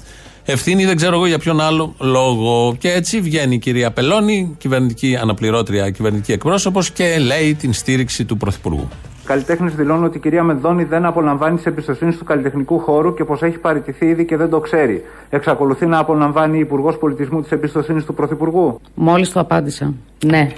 [0.52, 2.76] ευθύνη, δεν ξέρω εγώ για ποιον άλλο λόγο.
[2.78, 8.36] Και έτσι βγαίνει η κυρία Πελώνη, κυβερνητική αναπληρώτρια, κυβερνητική εκπρόσωπος και λέει την στήριξη του
[8.36, 8.88] Πρωθυπουργού.
[9.24, 13.42] καλλιτέχνες δηλώνουν ότι η κυρία Μενδώνη δεν απολαμβάνει τη εμπιστοσύνη του καλλιτεχνικού χώρου και πως
[13.42, 15.04] έχει παραιτηθεί ήδη και δεν το ξέρει.
[15.30, 19.94] Εξακολουθεί να απολαμβάνει η Υπουργός Πολιτισμού της εμπιστοσύνης του Πρωθυπουργού; Μόλις το απάντησα.
[20.24, 20.48] Ναι.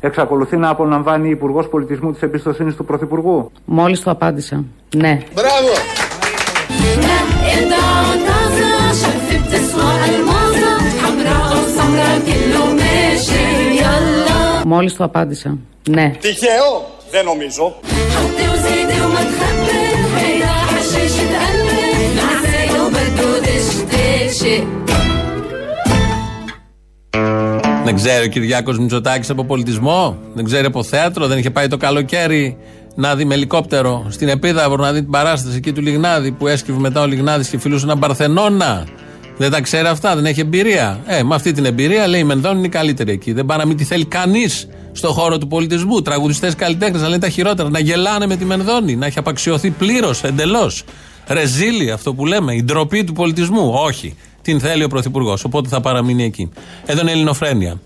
[0.00, 4.64] Εξακολουθεί να απολαμβάνει Υπουργός Πολιτισμού της εμπιστοσύνης του Πρωθυπουργού; Μόλις το απάντησα.
[4.96, 5.18] Ναι.
[14.64, 15.58] Μόλις το απάντησα.
[15.88, 16.12] Ναι.
[16.20, 17.74] Τυχαίο, δεν νομίζω.
[27.88, 31.76] Δεν ξέρει ο Κυριάκος Μητσοτάκης από πολιτισμό, δεν ξέρει από θέατρο, δεν είχε πάει το
[31.76, 32.56] καλοκαίρι
[32.94, 36.78] να δει με ελικόπτερο στην Επίδαυρο να δει την παράσταση εκεί του Λιγνάδη που έσκυβε
[36.78, 38.86] μετά ο Λιγνάδης και φιλούσε έναν Παρθενώνα.
[39.36, 41.00] Δεν τα ξέρει αυτά, δεν έχει εμπειρία.
[41.06, 43.32] Ε, με αυτή την εμπειρία λέει η Μενδώνη είναι η καλύτερη εκεί.
[43.32, 46.02] Δεν πάει να μην τη θέλει κανείς στον χώρο του πολιτισμού.
[46.02, 50.22] Τραγουδιστές καλλιτέχνες να λένε τα χειρότερα, να γελάνε με τη Μενδώνη, να έχει απαξιωθεί πλήρως,
[50.24, 50.84] εντελώς.
[51.26, 53.72] Ρεζίλη αυτό που λέμε, η ντροπή του πολιτισμού.
[53.74, 54.16] Όχι.
[54.48, 55.44] Την θέλει ο Πρωθυπουργός.
[55.44, 56.50] Οπότε θα παραμείνει εκεί.
[56.86, 57.80] Εδώ είναι η Ελληνοφρένεια.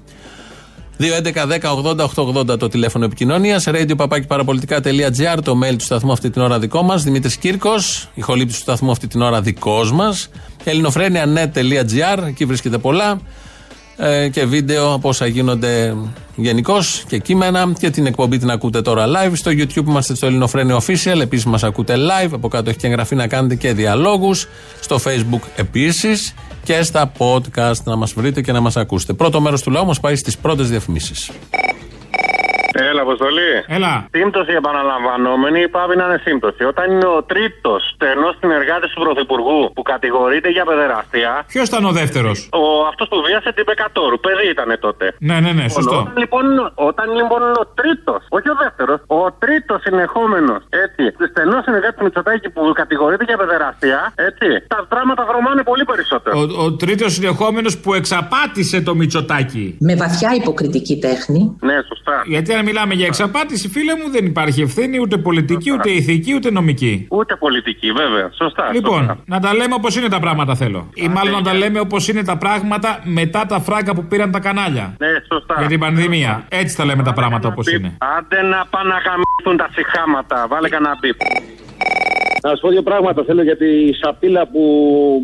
[0.99, 3.65] 2.11.10.80.880 το τηλέφωνο επικοινωνίας.
[3.67, 7.03] Radio papakiparapolitica.gr το mail του σταθμού αυτή την ώρα δικό μας.
[7.03, 10.29] Δημήτρης Κύρκος, ηχολήπτη του σταθμού αυτή την ώρα δικός μας.
[10.65, 13.21] ελληνοφρένια.net.gr εκεί βρίσκεται πολλά.
[13.97, 15.97] Ε, και βίντεο από όσα γίνονται
[16.37, 17.73] γενικώς και κείμενα.
[17.79, 19.33] Και την εκπομπή την ακούτε τώρα live.
[19.33, 21.21] Στο YouTube είμαστε στο Ελληνοφρένιο Official.
[21.21, 22.31] Επίσης μας ακούτε live.
[22.33, 24.49] Από κάτω έχει και εγγραφή να κάνετε και διαλόγους.
[24.81, 26.35] Στο Facebook επίσης.
[26.65, 29.13] Και στα podcast να μας βρείτε και να μας ακούσετε.
[29.13, 31.31] Πρώτο μέρος του λαού μας πάει στις πρώτες διαφημίσεις.
[32.91, 33.51] Έλα, Αποστολή.
[33.77, 33.93] Έλα.
[34.17, 36.63] Σύμπτωση επαναλαμβανόμενη πάβει να είναι σύμπτωση.
[36.73, 41.31] Όταν είναι ο τρίτος στενός συνεργάτης του Πρωθυπουργού που κατηγορείται για παιδεραστία.
[41.55, 44.19] Ποιος ήταν ο δεύτερος; Ο αυτός που βίασε την Πεκατόρου.
[44.25, 45.05] Παιδί ήταν τότε.
[45.29, 45.99] Ναι, ναι, ναι, σωστό.
[46.01, 46.45] Όταν λοιπόν,
[46.91, 52.05] όταν λοιπόν είναι ο τρίτος, όχι ο δεύτερος, ο τρίτος συνεχόμενος, έτσι, στενός συνεργάτη του
[52.05, 56.33] Μητσοτάκη που κατηγορείται για παιδεραστία, έτσι, τα δράματα βρωμάνε πολύ περισσότερο.
[56.39, 59.77] Ο, ο τρίτος συνεχόμενος που εξαπάτησε το Μητσοτάκι.
[59.81, 61.57] Με βαθιά υποκριτική τέχνη.
[61.61, 62.23] Ναι, σωστά.
[62.27, 66.51] Γιατί αν μιλάμε για εξαπάτηση, φίλε μου, δεν υπάρχει ευθύνη ούτε πολιτική, ούτε ηθική, ούτε
[66.51, 67.07] νομική.
[67.11, 68.31] Ούτε πολιτική, βέβαια.
[68.35, 68.71] Σωστά.
[68.73, 69.19] Λοιπόν, σωστά.
[69.27, 70.91] να τα λέμε όπως είναι τα πράγματα θέλω.
[70.95, 74.41] Ή μάλλον να τα λέμε όπως είναι τα πράγματα μετά τα φράγκα που πήραν τα
[74.41, 74.97] κανάλια.
[74.99, 75.55] Ναι, σωστά.
[75.59, 76.45] Για την πανδημία.
[76.49, 77.97] Έτσι τα λέμε τα πράγματα όπως είναι.
[78.19, 80.47] Άντε να πάνε να γαμίσουν τα συχάματα.
[80.49, 81.17] Βάλε κανένα μπιπ.
[82.43, 83.25] Να σα πω δύο πράγματα.
[83.25, 84.63] Θέλω για τη σαπίλα που,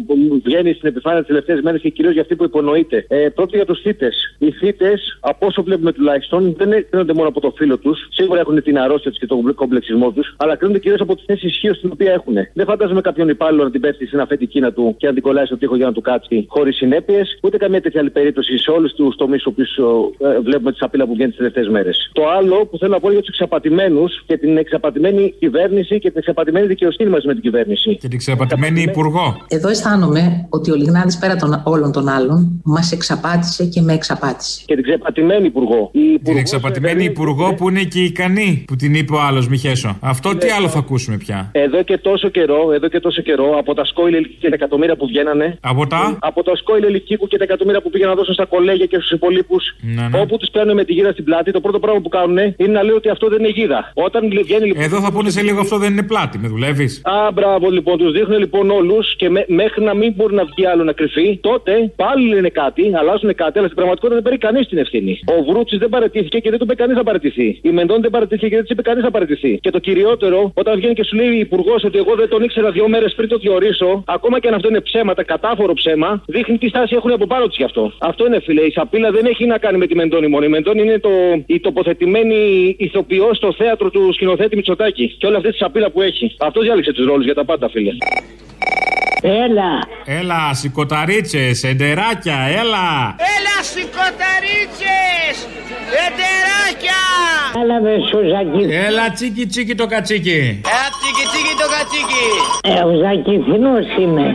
[0.06, 3.04] που βγαίνει στην επιφάνεια τις τελευταίες μέρες και κυρίως για αυτή που υπονοείται.
[3.08, 4.36] Ε, πρώτον για τους θήτες.
[4.38, 8.08] Οι θήτες, από όσο βλέπουμε τουλάχιστον, δεν κρίνονται μόνο από το φίλο τους.
[8.10, 11.46] Σίγουρα έχουν την αρρώστια τους και τον κομπλεξισμό τους, αλλά κρίνονται κυρίως από τη θέση
[11.46, 12.34] ισχύω την οποία έχουν.
[12.52, 15.22] Δεν φαντάζομαι κάποιον υπάλληλο να την πέφτει σε ένα φέτη κίνα του και να την
[15.22, 18.70] κολλάει στο τοίχο για να του κάτσει χωρίς συνέπειες, ούτε καμία τέτοια άλλη περίπτωση σε
[18.70, 22.10] όλους τους τομείς που ε, βλέπουμε τη σαπίλα που βγαίνει τις τελευταίες μέρες.
[22.12, 26.18] Το άλλο που θέλω να πω για τους εξαπατημένους και την εξαπατημένη κυβέρνηση και την
[26.18, 27.96] εξαπατημένη δικαιοσύνη μαζί με την κυβέρνηση.
[27.96, 29.36] Και την ξεπατημένη υπουργό.
[29.48, 34.62] Εδώ αισθάνομαι ότι ο Λιγνάδης πέρα των όλων των άλλων μας εξαπάτησε και με εξαπάτησε.
[34.66, 35.90] Και την ξεπατημένη υπουργό.
[35.92, 39.98] Η Την εξαπατημένη υπουργό που είναι και ικανή που την είπε ο άλλος Μιχέσο.
[40.00, 43.74] Αυτό τι άλλο θα ακούσουμε πια; Εδώ και τόσο καιρό, εδώ και τόσο καιρό, από
[43.74, 45.58] τα σκόιλ ελικίκου και τα εκατομμύρια που βγαίνανε.
[45.60, 48.86] Από τα; Από τα σκόιλ ελικίκου και τα εκατομμύρια που πήγαν να δώσουν στα κολέγια
[48.86, 49.76] και στους υπολείπους.
[49.80, 50.20] Ναι, ναι.
[50.20, 52.82] Όπου τους παίρνουν με τη γύρα στην πλάτη, το πρώτο πράγμα που κάνουν είναι να
[52.82, 53.92] λέει ότι αυτό δεν είναι γίδα.
[53.94, 54.82] Όταν βγαίνει λοιπόν.
[54.82, 58.12] Εδώ θα πούνε σε λίγο αυτό δεν είναι πλάτη, με δουλεύεις; Α, μπράβο λοιπόν, τους
[58.12, 61.92] δείχνουν λοιπόν όλους και με- μέχρι να μην μπορεί να βγει άλλο να κρυφεί, τότε
[61.96, 65.18] πάλι λένε κάτι, αλλάζουν κάτι, αλλά στην πραγματικότητα δεν παίρνει κανείς την ευθύνη.
[65.38, 67.58] Ο Βρούτσης δεν παρετήθηκε και δεν τον είπε κανείς να παρετηθεί.
[67.62, 69.58] Η Μεντών δεν παρετήθηκε και δεν της είπε κανείς να παρετηθεί.
[69.60, 72.70] Και το κυριότερο, όταν βγαίνει και σου λέει η Υπουργός ότι εγώ δεν τον ήξερα
[72.70, 76.68] δύο μέρες πριν το διορίσω, ακόμα και αν αυτό είναι ψέματα, κατάφορο ψέμα, δείχνει τι
[76.68, 77.92] στάση έχουν από πάνω τους γι' αυτό.
[77.98, 78.62] Αυτό είναι φίλε.
[78.62, 80.44] Η σαπίλα δεν έχει να κάνει με τη Μεντώνη μόνο.
[80.44, 81.10] Η Μεντώνη είναι το,
[81.46, 82.40] η τοποθετημένη
[82.78, 85.14] ηθοποιός στο θέατρο του σκηνοθέτη Μητσοτάκη.
[85.18, 86.17] Και όλη αυτή τη σαπίλα που έχει.
[86.38, 87.92] Αυτός διάλεξε τους ρόλους για τα πάντα, φίλε.
[89.22, 89.70] Έλα.
[90.04, 93.16] Έλα, σηκωταρίτσες, εντεράκια, έλα.
[93.34, 95.36] Έλα σηκωταρίτσες!
[96.06, 97.00] Ετεράκια!
[97.62, 98.74] Έλα μες Σουζακί.
[98.86, 100.60] Έλα, τσίκι τσίκι το κατσίκι.
[100.74, 102.26] Έλα τσίκι τσίκι το κατσίκι!
[102.62, 104.34] Ε, ο Ζακηθινός είμαι.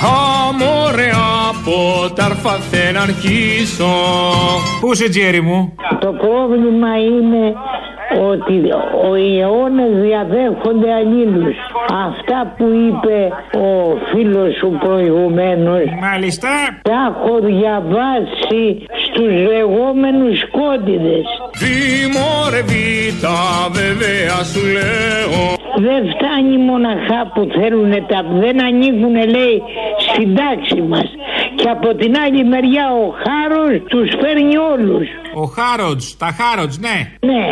[0.00, 1.10] Αμόρε
[1.48, 3.92] από τα αρφαθέ να αρχίσω.
[4.80, 7.54] Πού είσαι, Τζέρι μου; Το πρόβλημα είναι
[8.30, 8.56] ότι
[9.08, 11.56] ο αιώνες διαδέχονται αλλήλους.
[12.06, 15.82] Αυτά που είπε ο φίλος σου προηγουμένως.
[16.00, 16.48] Μάλιστα.
[16.82, 21.26] Τα έχω διαβάσει στο στους λεγόμενους κόντιδες.
[21.60, 23.38] Βήμωρε βήτα
[23.70, 29.62] βέβαια σου λέω Δεν φτάνει μοναχά που θέλουν τα δεν ανήκουν λέει
[30.06, 31.08] στην τάξη μας
[31.54, 35.08] και από την άλλη μεριά ο χάρος τους φέρνει όλους.
[35.34, 36.96] Ο Χάροτζ, τα Χάροτζ, ναι.
[37.30, 37.46] Ναι,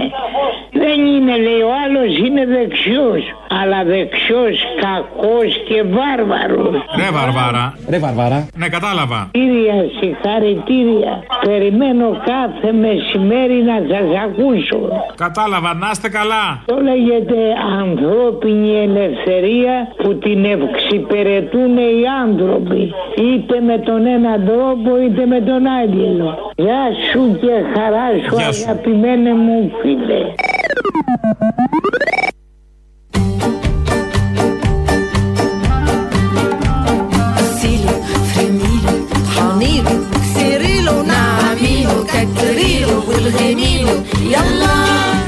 [0.87, 3.22] δεν είναι λέει ο άλλος είναι δεξιός
[3.61, 6.75] αλλά δεξιός κακός και βάρβαρος.
[7.01, 7.64] Ρε Βαρβάρα.
[7.92, 8.38] Ρε Βαρβάρα.
[8.61, 9.20] Ναι, κατάλαβα.
[9.38, 11.12] Κύρια συγχαρητήρια.
[11.49, 14.81] Περιμένω κάθε μεσημέρι να σας ακούσω.
[15.25, 16.44] Κατάλαβα, να είστε καλά.
[16.72, 17.38] Το λέγεται
[17.83, 22.83] ανθρώπινη ελευθερία που την ευξυπηρετούν οι άνθρωποι.
[23.27, 26.29] Είτε με τον έναν τρόπο είτε με τον άλλο.
[26.57, 28.64] Γεια σου και χαρά σου Γεια σου.
[28.70, 30.20] αγαπημένε μου φίλε.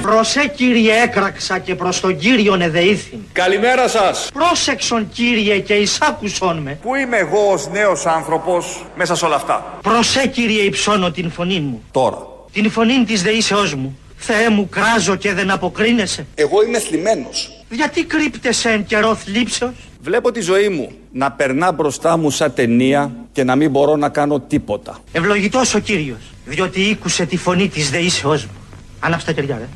[0.03, 3.19] Προσέ κύριε έκραξα και προς τον κύριο εδεήθην.
[3.33, 4.31] Καλημέρα σας.
[4.33, 6.79] Πρόσεξον κύριε και εισάκουσον με.
[6.83, 11.61] Πού είμαι εγώ ως νέος άνθρωπος μέσα σε όλα αυτά; Προσέ κύριε υψώνω την φωνή
[11.61, 11.83] μου.
[11.91, 12.19] Τώρα.
[12.53, 13.99] Την φωνή της δεήσεώς μου.
[14.19, 16.27] Θεέ μου κράζω και δεν αποκρίνεσαι.
[16.35, 17.65] Εγώ είμαι θλιμμένος.
[17.71, 23.13] Γιατί κρύπτεσαι εν καιρό θλίψεως; Βλέπω τη ζωή μου να περνά μπροστά μου σαν ταινία
[23.33, 24.99] και να μην μπορώ να κάνω τίποτα.
[25.13, 28.53] Ευλογητός ο κύριος, διότι ήκουσε τη φωνή της δεήσεώς μου.
[29.01, 29.69] Ανάψτε τα κεριά, ρε.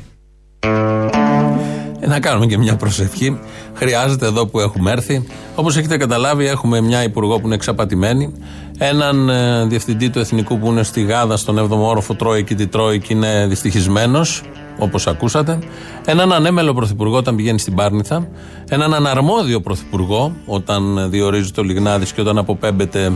[2.03, 3.39] Ε, να κάνουμε και μια προσευχή.
[3.73, 5.25] Χρειάζεται εδώ που έχουμε έρθει.
[5.55, 8.33] Όπως έχετε καταλάβει, έχουμε μια υπουργό που είναι εξαπατημένη.
[8.77, 12.67] Έναν ε, διευθυντή του εθνικού που είναι στη Γάδα, στον 7ο όροφο, τρώει και τι
[12.67, 14.41] τρώει και είναι δυστυχισμένος,
[14.79, 15.59] όπως ακούσατε.
[16.05, 18.27] Έναν ανέμελο πρωθυπουργό όταν πηγαίνει στην Πάρνηθα.
[18.69, 23.11] Έναν αναρμόδιο πρωθυπουργό όταν διορίζει το Λιγνάδης και όταν αποπέμπεται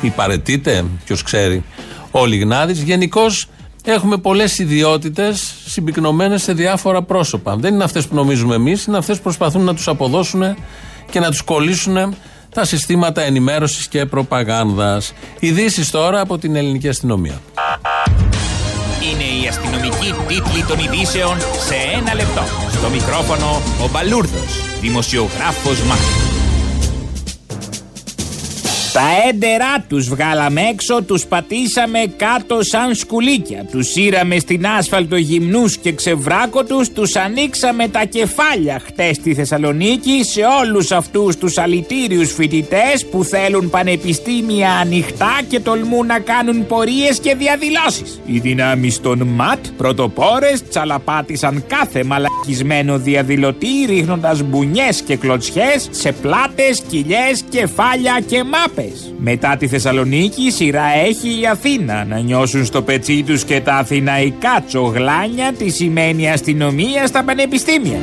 [0.00, 1.64] ή παρετείται, ποιος ξέρει,
[2.10, 2.82] ο Λιγνάδης.
[2.82, 3.46] Γενικώς
[3.84, 7.56] Έχουμε πολλές ιδιότητες συμπυκνωμένες σε διάφορα πρόσωπα.
[7.56, 10.42] Δεν είναι αυτές που νομίζουμε εμείς, είναι αυτές που προσπαθούν να τους αποδώσουν
[11.10, 12.14] και να τους κολλήσουν
[12.54, 15.12] τα συστήματα ενημέρωσης και προπαγάνδας.
[15.38, 17.40] Ειδήσεις τώρα από την ελληνική αστυνομία.
[19.12, 22.42] Είναι η αστυνομική τίτλη των ειδήσεων σε ένα λεπτό.
[22.72, 26.29] Στο μικρόφωνο ο Μπαλούρδος, δημοσιογράφος Μάρκος.
[28.92, 33.66] Τα έντερά τους βγάλαμε έξω, τους πατήσαμε κάτω σαν σκουλίκια.
[33.70, 40.40] Τους σύραμε στην άσφαλτο γυμνούς και ξεβράκωτους, τους ανοίξαμε τα κεφάλια χτες στη Θεσσαλονίκη σε
[40.60, 47.34] όλους αυτούς τους αλητήριους φοιτητές που θέλουν πανεπιστήμια ανοιχτά και τολμούν να κάνουν πορείες και
[47.34, 48.20] διαδηλώσεις.
[48.26, 56.82] Οι δυνάμεις των ΜΑΤ, πρωτοπόρες, τσαλαπάτησαν κάθε μαλακισμένο διαδηλωτή ρίχνοντας μπουνιές και κλωτσιές σε πλάτες,
[56.88, 58.79] κοιλιές, κεφάλια και μάπες.
[59.18, 64.64] Μετά τη Θεσσαλονίκη σειρά έχει η Αθήνα να νιώσουν στο πετσί τους και τα αθηναϊκά
[64.66, 67.98] τσογλάνια τι σημαίνει αστυνομία στα πανεπιστήμια.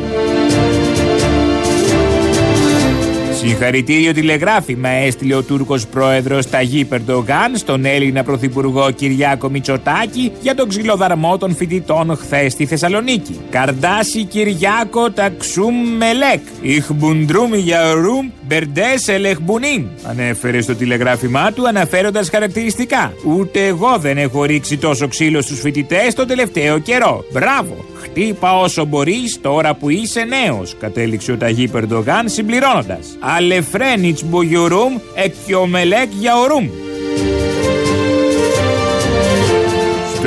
[3.47, 10.69] Συγχαρητήριο τηλεγράφημα έστειλε ο Τούρκος πρόεδρος Ταγί Περντογάν στον Έλληνα πρωθυπουργό Κυριάκο Μητσοτάκη για τον
[10.69, 13.39] ξυλοδαρμό των φοιτητών χθες στη Θεσσαλονίκη.
[13.49, 16.41] Καρδάσι Κυριάκο ταξούμ μελέκ.
[16.61, 19.87] Ιχμπουντρούμ γιαουρούμ μπερντές ελεχμπουνίν.
[20.03, 23.13] Ανέφερε στο τηλεγράφημά του αναφέροντας χαρακτηριστικά.
[23.25, 27.23] Ούτε εγώ δεν έχω ρίξει τόσο ξύλο στους φοιτητές τον τελευταίο καιρό.
[27.31, 27.85] Μπράβο!
[28.09, 33.17] Χτύπα όσο μπορείς τώρα που είσαι νέος, κατέληξε ο Ταγί Περντογάν συμπληρώνοντας.
[33.19, 36.69] Αλεφρένιτς μπουγιουρούμ εκιομελέκ γιαουρούμ.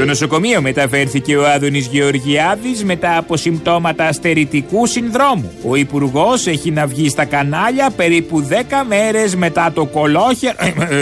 [0.00, 5.52] Στο νοσοκομείο μεταφέρθηκε ο Άδωνης Γεωργιάδης μετά από συμπτώματα αστερητικού συνδρόμου.
[5.68, 8.54] Ο Υπουργός έχει να βγει στα κανάλια περίπου 10
[8.88, 10.54] μέρες μετά το κολόχερ...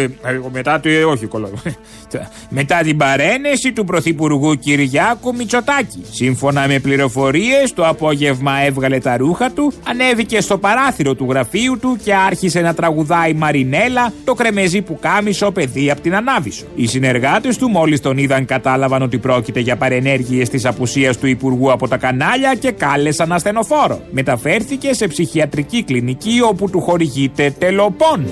[0.53, 0.89] μετά το...
[1.09, 1.73] όχι κολόχερ...
[2.59, 6.05] μετά την παρένεση του Πρωθυπουργού Κυριάκου Μητσοτάκη.
[6.11, 11.99] Σύμφωνα με πληροφορίες, το απόγευμα έβγαλε τα ρούχα του, ανέβηκε στο παράθυρο του γραφείου του
[12.05, 16.65] και άρχισε να τραγουδάει Μαρινέλα, το κρεμεζί που κάμισο παιδί από την Ανάβησο.
[16.75, 21.73] Οι συνεργάτες του μόλις τον είδαν κατάλαβαν ότι πρόκειται για παρενέργειες της απουσίας του Υπουργού
[21.73, 24.01] από τα κανάλια και κάλεσαν ασθενοφόρο.
[24.11, 28.25] Μεταφέρθηκε σε ψυχιατρική κλινική όπου του χορηγείται τελοπών.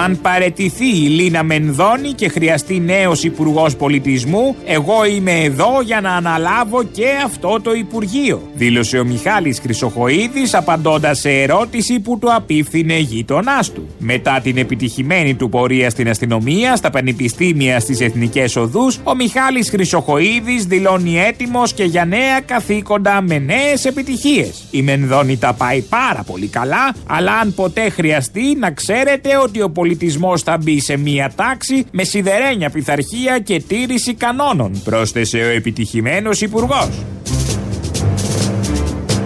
[0.00, 6.10] Αν παρετηθεί η Λίνα Μενδώνη και χρειαστεί νέος υπουργός πολιτισμού, εγώ είμαι εδώ για να
[6.10, 8.42] αναλάβω και αυτό το Υπουργείο.
[8.54, 13.88] Δήλωσε ο Μιχάλης Χρυσοχοίδης απαντώντας σε ερώτηση που του απίφθινε γείτονάς του.
[13.98, 20.64] Μετά την επιτυχημένη του πορεία στην αστυνομία, στα πανεπιστήμια στις εθνικές οδούς, ο Μιχάλης Χρυσοχοίδης
[20.64, 24.64] δηλώνει έτοιμος και για νέα καθήκοντα με νέες επιτυχίες.
[24.70, 29.70] Η Μενδώνη τα πάει πάρα πολύ καλά, αλλά αν ποτέ χρειαστεί να ξέρετε ότι ο
[29.82, 36.40] πολιτισμός θα μπει σε μία τάξη με σιδερένια πειθαρχία και τήρηση κανόνων, πρόσθεσε ο επιτυχημένος
[36.40, 36.88] υπουργός.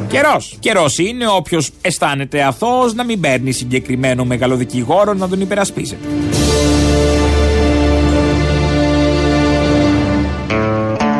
[0.08, 0.56] Καιρός.
[0.58, 6.06] Καιρός είναι όποιος αισθάνεται αθώος να μην παίρνει συγκεκριμένο μεγαλοδικηγόρο να τον υπερασπίζεται.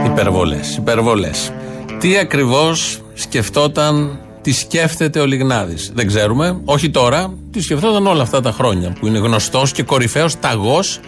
[0.06, 1.52] Υπερβολές, υπερβολές.
[1.98, 5.90] Τι ακριβώς σκεφτόταν, τι σκέφτεται ο Λιγνάδης.
[5.94, 10.38] Δεν ξέρουμε, όχι τώρα, τι σκεφτόταν όλα αυτά τα χρόνια που είναι γνωστός και κορυφαίος
[10.38, 11.00] ταγός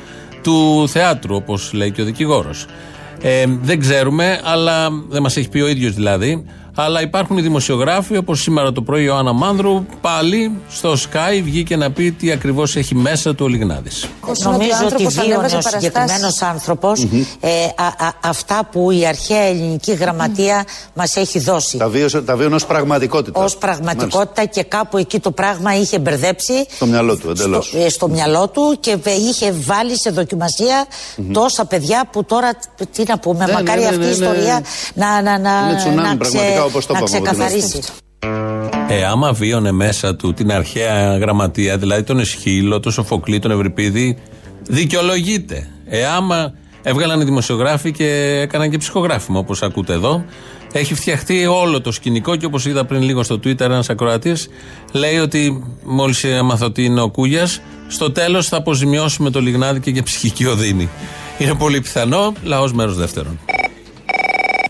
[0.43, 2.67] του θεάτρου, όπως λέει και ο δικηγόρος.
[3.21, 6.45] Ε, δεν ξέρουμε, αλλά δεν μας έχει πει ο ίδιος δηλαδή.
[6.81, 11.77] Αλλά υπάρχουν οι δημοσιογράφοι, όπως σήμερα το πρωί ο Άννα Μάνδρου, πάλι στο Sky βγήκε
[11.77, 14.07] να πει τι ακριβώς έχει μέσα του ο Λιγνάδης.
[14.43, 17.03] Νομίζω ότι βίωνε ο συγκεκριμένος άνθρωπος
[17.41, 20.65] ε, α- α- αυτά που η αρχαία ελληνική γραμματεία
[20.95, 21.79] μας έχει δώσει.
[21.79, 23.55] Τα βίωσε, τα βίωνε ω πραγματικότητας.
[23.55, 27.67] Ω πραγματικότητα και κάπου εκεί το πράγμα είχε μπερδέψει Στο μυαλό του, εντελώς.
[27.67, 30.87] στο, ε, στο μυαλό του και βε- είχε βάλει σε δοκιμασια
[31.33, 32.51] τόσα παιδιά που τώρα
[32.93, 34.63] τι να πούμε, Ναι, μακάρι ναι, ναι, αυτή η ναι, ιστορία
[34.95, 35.05] ναι.
[35.07, 36.15] να, να, να, Είναι τσουνάμι, να,
[36.71, 37.59] πραγματικά, όπως το να είπαμε από την αρχή.
[37.59, 37.93] ξεκαθαρίσει.
[38.91, 44.19] Ε, άμα βίωνε μέσα του την αρχαία γραμματεία, δηλαδή τον Εσχύλο, τον Σοφοκλή, τον Ευρυπίδη,
[44.69, 45.69] δικαιολογείται.
[45.87, 46.53] Ε, άμα
[46.83, 50.25] έβγαλαν οι δημοσιογράφοι και έκαναν και ψυχογράφημα, όπως ακούτε εδώ,
[50.73, 54.49] έχει φτιαχτεί όλο το σκηνικό και όπως είδα πριν λίγο στο Twitter, ένας ακροατής
[54.93, 59.91] λέει ότι μόλις έμαθα ότι είναι ο Κούγιας, στο τέλος θα αποζημιώσουμε το Λιγνάδι και
[59.91, 60.89] για ψυχική οδύνη.
[61.39, 63.39] Είναι πολύ πιθανό, λαός μέρος δεύτερον.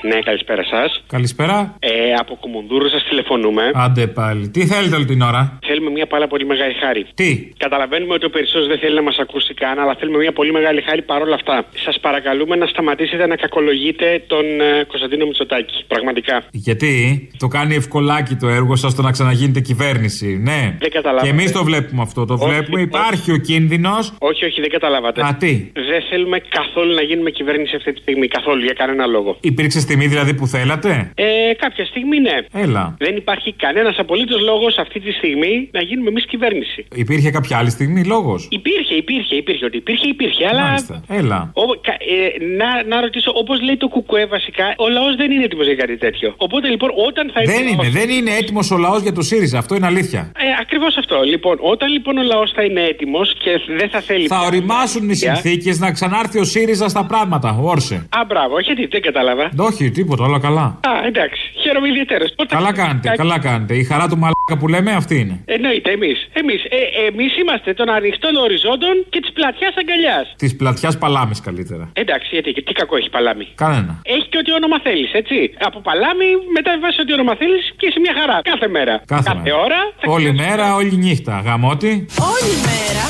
[0.03, 1.03] Ναι, καλησπέρα σας.
[1.07, 1.75] Καλησπέρα.
[1.79, 3.63] Ε, από Κουμουνδούρου σας τηλεφωνούμε.
[3.75, 4.49] Άντε πάλι.
[4.49, 7.07] Τι θέλετε όλη την ώρα; Θέλουμε μια πάρα πολύ μεγάλη χάρη.
[7.15, 10.53] Τι; Καταλαβαίνουμε ότι ο περισσότερο δεν θέλει να μας ακούσει καν, αλλά θέλουμε μια πολύ
[10.53, 11.65] μεγάλη χάρη παρόλα αυτά.
[11.85, 15.85] Σας παρακαλούμε να σταματήσετε να κακολογείτε τον ε, Κωνσταντίνο Μητσοτάκη.
[15.87, 16.45] Πραγματικά.
[16.53, 16.93] Γιατί;
[17.39, 20.27] Το κάνει ευκολάκι το έργο σας το να ξαναγίνετε κυβέρνηση.
[20.43, 20.77] Ναι.
[20.79, 21.27] Δεν καταλάβατε.
[21.27, 22.25] Και εμείς το βλέπουμε αυτό.
[22.25, 22.77] Το Όχι, βλέπουμε.
[22.81, 22.89] όχι.
[22.89, 24.13] Υπάρχει ο κίνδυνος.
[24.19, 25.23] Όχι, όχι, δεν καταλάβατε.
[25.27, 28.27] Α, τι; Δεν θέλουμε καθόλου να γίνουμε κυβέρνηση αυτή τη στιγμή.
[28.29, 29.37] Καθόλου, για κανένα λόγο.
[29.41, 31.27] Υπήρξε στιγμή δηλαδή που θέλατε; Ε,
[31.65, 32.37] κάποια στιγμή ναι.
[32.65, 32.85] Έλα.
[32.99, 36.81] Δεν υπάρχει κανένας απολύτως λόγος αυτή τη στιγμή να γίνουμε εμείς κυβέρνηση.
[37.05, 39.65] Υπήρχε κάποια άλλη στιγμή λόγος; Υπήρχε, υπήρχε, υπήρχε.
[39.65, 40.43] Ότι υπήρχε, υπήρχε.
[40.51, 41.03] Αλλά Μάλιστα.
[41.21, 41.41] Έλα.
[41.55, 45.45] Ο, κα, ε, να, να ρωτήσω, όπως λέει το Κουκουέ βασικά, ο λαός δεν είναι
[45.45, 46.29] έτοιμος για κάτι τέτοιο.
[46.37, 49.59] Οπότε λοιπόν, όταν θα Δεν είναι, δεν είναι έτοιμος ο λαός για το ΣΥΡΙΖΑ.
[49.59, 50.21] Αυτό είναι αλήθεια.
[50.37, 51.17] Ε, Ακριβώς αυτό.
[51.33, 54.27] Λοιπόν, όταν λοιπόν ο λαός θα είναι έτοιμος και δεν θα θέλει.
[54.27, 57.57] Θα οριμάσουν οι συνθήκες να ξανάρθει ο ΣΥΡΙΖΑ στα πράγματα.
[57.61, 57.95] Όρσε.
[57.95, 59.51] Α, μπράβο, γιατί δεν κατάλαβα.
[59.59, 60.67] Όχι, τίποτα, όλα καλά.
[60.91, 61.43] Α, εντάξει.
[61.63, 62.25] Χαίρομαι ιδιαίτερω.
[62.57, 63.75] Καλά κάνετε, καλά κάνετε.
[63.83, 65.37] Η χαρά του μαλάκα που λέμε αυτή είναι.
[65.45, 66.19] Εννοείται, εμείς.
[66.33, 70.27] Εμείς, ε, εμείς είμαστε των ανοιχτών οριζόντων και της πλατιάς αγκαλιάς.
[70.37, 71.85] Της πλατιάς παλάμης καλύτερα.
[71.93, 73.47] Εντάξει, γιατί τι κακό έχει παλάμη.
[73.55, 73.93] Κανένα.
[74.15, 75.37] Έχει και ό,τι όνομα θέλεις, έτσι.
[75.69, 78.41] Από παλάμη μεταβιβάσει ό,τι όνομα θέλεις και είσαι μια χαρά.
[78.43, 78.95] Κάθε μέρα.
[79.07, 79.57] Κάθε μέρα.
[79.65, 79.81] ώρα.
[80.01, 81.43] θα Όλη μέρα, όλη νύχτα.
[81.47, 81.93] Γαμώτη.
[82.35, 83.05] Όλη μέρα.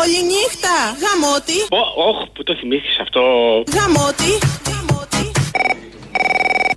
[0.00, 0.74] Όλη νύχτα.
[1.02, 1.58] Γαμώτη.
[1.80, 3.20] Ω, όχ, που το θυμήθηκες αυτό.
[3.78, 4.32] Γαμώτη.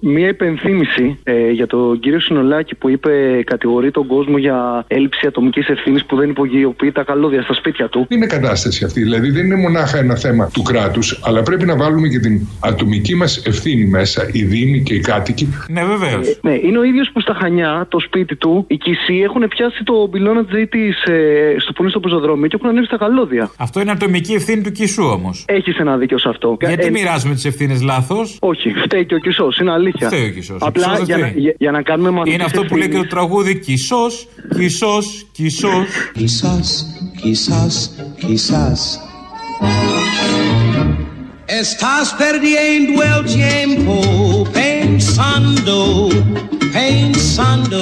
[0.05, 5.67] Μία υπενθύμηση ε, για τον κύριο Συνολάκη που είπε κατηγορεί τον κόσμο για έλλειψη ατομικής
[5.67, 8.05] ευθύνης που δεν υπογειοποιεί τα καλώδια στα σπίτια του.
[8.09, 9.01] Είναι κατάσταση αυτή.
[9.01, 13.15] Δηλαδή δεν είναι μονάχα ένα θέμα του κράτους, αλλά πρέπει να βάλουμε και την ατομική
[13.15, 15.47] μας ευθύνη μέσα, οι Δήμοι και οι κάτοικοι.
[15.69, 16.39] Ναι, βεβαίως.
[16.41, 19.93] Ναι, είναι ο ίδιος που στα Χανιά, το σπίτι του, οι Κισοί έχουν πιάσει το
[20.11, 23.51] πυλώνα της ΔΕΗ ε, στο που είναι στο πεζοδρόμιο και έχουν ανέβει στα καλώδια.
[23.57, 25.45] Αυτό είναι ατομική ευθύνη του Κισού όμως.
[25.47, 26.57] Έχεις ένα δίκιο σε αυτό.
[26.59, 29.91] Γιατί Ε, μοιράζουμε τις ευθύνες λάθος; Όχι, φταίει και ο Κισός, είναι αλήθεια.
[29.99, 30.61] Φταίει ο Κισός.
[30.61, 31.41] Ο Απλά Κισός για, δεν να, φταίει.
[31.41, 33.09] για, για να κάνουμε μαθητές Είναι αυτό που λέει και το ευθύνης.
[33.13, 34.27] τραγούδι Κισός,
[34.57, 35.87] Κισός, Κισός.
[36.15, 36.67] Quizás,
[37.21, 37.75] quizás,
[38.21, 38.79] quizás.
[41.61, 43.95] Estás perdiendo el tiempo
[44.61, 45.79] pensando,
[46.77, 47.81] pensando.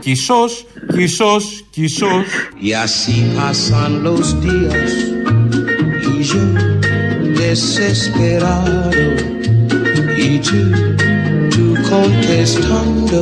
[0.00, 2.26] Κισός, Κισός, Κισός.
[2.66, 4.90] Y así pasan los días
[6.10, 6.44] y yo
[7.40, 8.90] desesperado
[10.16, 10.60] y tú,
[11.50, 13.20] tú contestando.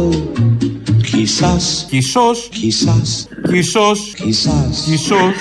[1.10, 4.84] Quizás, Κισό, quizás, Κισό, quizás.
[4.86, 5.32] Κισό.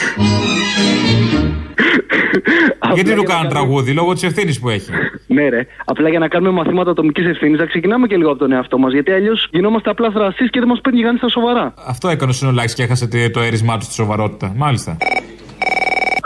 [2.93, 4.91] Γιατί του κάνουν τραγούδι, λόγω της ευθύνης που έχει.
[5.27, 5.67] Ναι, ρε.
[5.85, 8.93] Απλά για να κάνουμε μαθήματα ατομικής ευθύνης, να ξεκινάμε και λίγο από τον εαυτό μας.
[8.93, 11.73] Γιατί αλλιώς γινόμαστε απλά θρασείς και δεν μας παίρνει κανεί στα σοβαρά.
[11.87, 14.53] Αυτό έκανε ο Συνολάκη και έχασε το αίρισμά του στη σοβαρότητα.
[14.55, 14.97] Μάλιστα.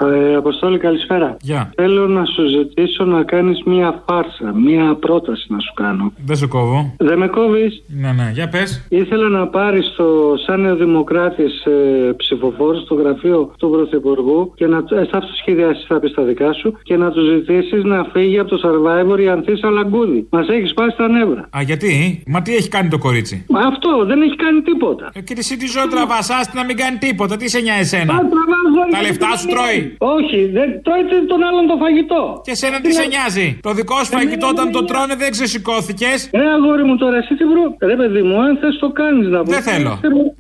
[0.02, 1.38] Ε, Αποστόλη, καλησπέρα.
[1.42, 1.72] Γεια.
[1.76, 6.14] Θέλω να σου ζητήσω να κάνεις μία φάρσα, μία πρόταση να σου κάνω.
[6.26, 6.94] Δεν σε κόβω.
[6.98, 8.86] Δεν με κόβεις; Ναι, ναι, για πες.
[8.90, 15.06] Ήθελα να πάρεις το σαν νεοδημοκράτης ε, ψηφοφόρο στο γραφείο του Πρωθυπουργού και να ε,
[15.12, 18.50] θα του σχεδιάσει, θα πεις τα δικά σου και να τους ζητήσεις να φύγει από
[18.58, 20.28] το survivor η Ανθής Αλαγκούδη.
[20.30, 21.50] Μας έχεις πάει στα νεύρα.
[21.58, 25.10] Α, γιατί; Μα τι έχει κάνει το κορίτσι; Μα αυτό δεν έχει κάνει τίποτα.
[25.14, 27.38] Ε, και εσύ τι ζωή τραβάς, άστι να μην κάνει τίποτα.
[27.38, 29.85] Τι σε νοιάζει εσένα; Α, τραβάω, ζόρι, Τα γιατί λεφτά δεν σου είναι.
[29.86, 30.14] Τρώει.
[30.18, 32.22] Όχι, δεν τρώει τον άλλον το φαγητό.
[32.46, 36.48] Και εσένα τι σε νοιάζει; Το δικό σου φαγητό όταν το τρώνε δεν ξεσηκώθηκες; Ρε
[36.56, 37.66] αγόρι μου τώρα, εσύ τι βρω.
[37.92, 39.54] Ρε παιδί μου, αν θες το κάνεις να βρω.
[39.56, 39.94] Δεν θέλω.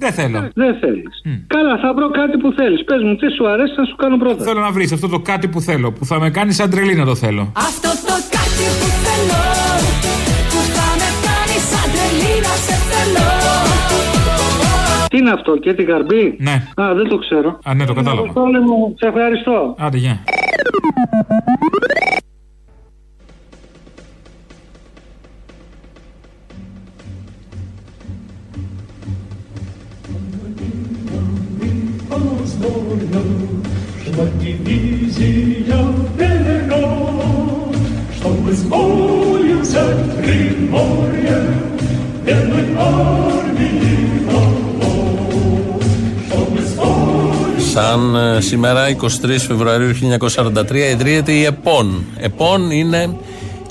[0.03, 0.39] Δεν θέλω.
[0.63, 1.13] Δεν θέλεις.
[1.55, 2.83] Καλά, θα βρω κάτι που θέλεις.
[2.83, 4.43] Πες μου, τι σου αρέσει, θα σου κάνω πρώτα.
[4.43, 5.87] Θέλω να βρεις αυτό το κάτι που θέλω.
[5.91, 7.43] Που θα με κάνει σαν τρελή να το θέλω.
[7.55, 9.43] Αυτό το κάτι που θέλω
[10.51, 13.34] Που θα με κάνει σαν τρελή να σε θέλω
[15.14, 16.36] Τι είναι αυτό, και την καρμπή.
[16.38, 16.82] Ναι.
[16.82, 17.58] Α, δεν το ξέρω.
[17.64, 18.20] Α, ναι, το κατάλαβα.
[18.22, 19.74] Αποστόλη μου, σε ευχαριστώ.
[19.78, 20.24] Άντε, γεια.
[34.12, 35.78] Чтобы дивизия
[36.18, 36.82] верно,
[38.16, 41.38] Чтобы с бою взять Приморье,
[42.24, 43.23] Верной армии
[47.75, 49.07] Σαν ε, σήμερα, 23
[49.47, 49.91] Φεβρουαρίου
[50.35, 52.05] 1943, ιδρύεται η ΕΠΟΝ.
[52.17, 53.15] ΕΠΟΝ είναι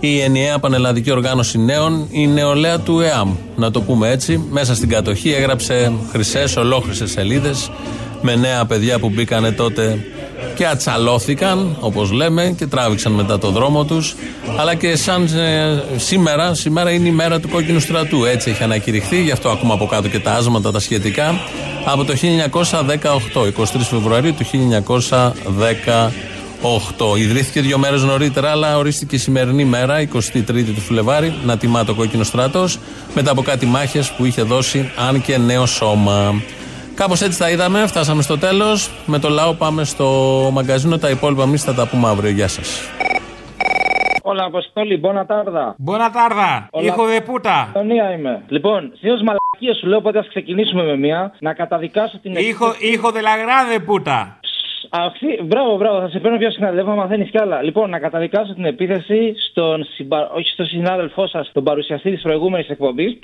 [0.01, 3.35] η ενιαία πανελλαδική οργάνωση νέων, η νεολαία του ΕΑΜ.
[3.57, 4.45] Να το πούμε έτσι.
[4.51, 7.71] Μέσα στην κατοχή έγραψε χρυσές, ολόχρυσες σελίδες
[8.23, 10.05] με νέα παιδιά που μπήκανε τότε
[10.55, 14.15] και ατσαλώθηκαν, όπως λέμε, και τράβηξαν μετά το δρόμο τους.
[14.57, 18.25] Αλλά και σαν ε, σήμερα, σήμερα είναι η μέρα του κόκκινου στρατού.
[18.25, 21.41] Έτσι έχει ανακηρυχθεί, γι' αυτό ακούμε από κάτω και τα άσματα τα σχετικά.
[21.85, 22.15] Από το
[23.35, 24.45] 1918, 23 Φεβρουαρίου του
[27.13, 27.19] 1918.
[27.19, 31.95] Ιδρύθηκε δύο μέρες νωρίτερα, αλλά ορίστηκε η σημερινή μέρα, 23η του Φλεβάρι, να τιμά το
[31.95, 32.69] κόκκινο στρατό
[33.15, 36.35] μετά από κάτι μάχες που είχε δώσει, αν και νέο σώμα.
[36.95, 38.91] Κάπως έτσι τα είδαμε, φτάσαμε στο τέλος.
[39.07, 40.07] Με το λαό πάμε στο
[40.53, 40.99] μαγκαζίνο.
[40.99, 42.31] Τα υπόλοιπα εμείς θα τα πούμε αύριο.
[42.31, 42.89] Γεια σας.
[44.23, 45.75] Όλα, Αποστόλη, μπόνα τάρδα.
[45.79, 46.69] Μπόνα τάρδα.
[46.81, 47.71] Ήχο δε πούτα.
[47.73, 48.43] Τονία είμαι.
[48.49, 51.35] Λοιπόν, συνήθω μαλακίες σου λέω, οπότε ας ξεκινήσουμε με μία.
[51.39, 54.39] Να καταδικάσω την Ήχο, ήχο δε λαγράδε πούτα.
[54.91, 56.71] Αυτή, μπράβο, μπράβο, θα σε παίρνω πιο συχνά.
[56.71, 57.63] Δεν θα μαθαίνεις κι άλλα.
[57.63, 60.29] Λοιπόν, να καταδικάσω την επίθεση στον, συμπα...
[60.29, 63.19] όχι στον συνάδελφό σας, τον παρουσιαστή της προηγούμενης εκπομπής.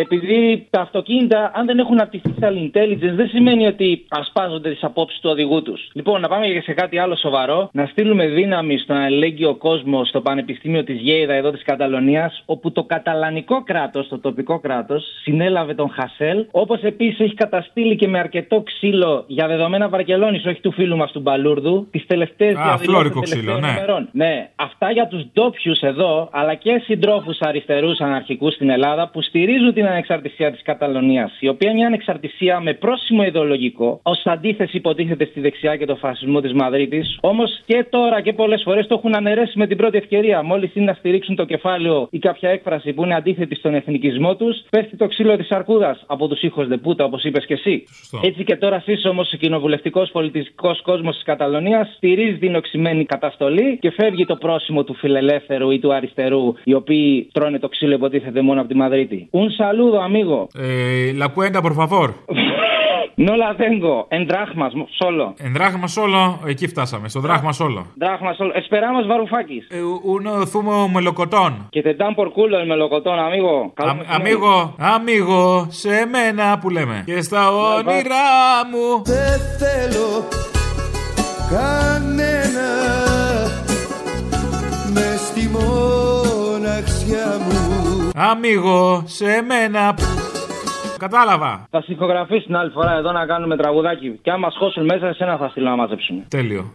[0.00, 5.30] Επειδή τα αυτοκίνητα, αν δεν έχουν artificial intelligence, δεν σημαίνει ότι ασπάζονται τις απόψεις του
[5.30, 5.90] οδηγού τους.
[5.92, 7.68] Λοιπόν, να πάμε και σε κάτι άλλο σοβαρό.
[7.72, 12.84] Να στείλουμε δύναμη στον αλληλέγγυο κόσμο στο Πανεπιστήμιο της Γέιδα εδώ της Καταλωνίας, όπου το
[12.84, 16.46] καταλανικό κράτος, το τοπικό κράτος, συνέλαβε τον Χασέλ.
[16.50, 21.12] Όπως επίσης έχει καταστήλει και με αρκετό ξύλο για δεδομένα Βαρκελόνης, όχι του φίλου μας
[21.12, 23.68] του Μπαλούρδου, τις τελευταίες Α, φλόρικο ξύλο, ναι.
[24.12, 29.74] Ναι, αυτά για τους ντόπιους εδώ, αλλά και συντρόφους αριστερούς αναρχικούς στην Ελλάδα που στηρίζουν
[29.74, 35.24] την ανεξαρτησία της Καταλωνίας, η οποία είναι μια ανεξαρτησία με πρόσημο ιδεολογικό, ως αντίθεση υποτίθεται
[35.24, 37.18] στη δεξιά και το φασισμό της Μαδρίτης.
[37.20, 40.42] Όμως και τώρα και πολλές φορές το έχουν αναιρέσει με την πρώτη ευκαιρία.
[40.42, 44.56] Μόλις είναι να στηρίξουν το κεφάλαιο ή κάποια έκφραση που είναι αντίθετη στον εθνικισμό τους,
[44.70, 47.84] πέφτει το ξύλο της αρκούδας από τους ήχους Δεπούτα, όπως είπες και εσύ.
[48.22, 53.78] Έτσι και τώρα εσύ όμως ο κοινοβουλευτικός πολιτιστικό κόσμος της Καταλωνίας στηρίζεις την οξυμένη καταστολή
[53.80, 58.40] και φεύγει το πρόσημο του φιλελεύθερου ή του αριστερού, οι οποίοι τρώνε το ξύλο υποτίθεται
[58.40, 59.28] μόνο από τη Μαδρίτη.
[59.32, 60.48] Un saludo, amigo.
[60.54, 61.12] Ε,
[61.66, 62.08] por favor.
[63.28, 64.28] No la tengo, en
[65.00, 65.34] solo.
[65.38, 65.52] En
[65.88, 67.86] solo, εκεί φτάσαμε, στο δράχμα solo.
[67.94, 69.62] Δράχμα solo, esperamos βαρουφάκι.
[69.70, 69.80] Ε,
[70.12, 71.66] un zumo μελοκοτών.
[71.70, 73.72] Και te dan por culo el μελοκοτών, amigo.
[75.68, 77.02] Σε μένα που λέμε.
[77.06, 79.02] Και στα όνειρά μου.
[79.04, 79.40] Δεν
[87.38, 87.67] μου.
[88.20, 89.94] Αμίγο, σε μένα.
[90.98, 91.66] Κατάλαβα.
[91.70, 94.18] Θα συγχογραφεί την άλλη φορά εδώ να κάνουμε τραγουδάκι.
[94.22, 96.24] Και άμα σχώσουν μέσα, εσένα θα στείλω να μαζέψουν.
[96.28, 96.74] Τέλειο.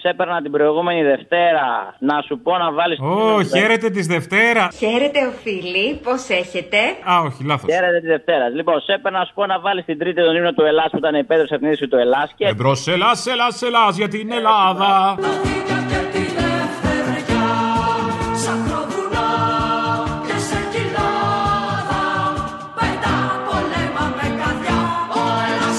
[0.00, 2.98] Σε έπαιρνα την προηγούμενη Δευτέρα να σου πω να βάλεις.
[2.98, 4.68] Ω, χαίρετε της Δευτέρα.
[4.78, 6.78] Χαίρετε, οφείλει, πώς έχετε;
[7.12, 7.68] Α, όχι, λάθος.
[7.72, 8.54] Χαίρετε της Δευτέρας.
[8.54, 10.96] Λοιπόν, σε έπαιρνα να σου πω να βάλεις την τρίτη τον ύμνο του Ελλάς που
[10.96, 12.32] ήταν υπέρ τη εθνική του Ελλάς.
[12.36, 12.46] Και...
[12.46, 15.16] Εμπρό, Ελλάς, Ελλάς, Ελλάς για την Ελλάδα.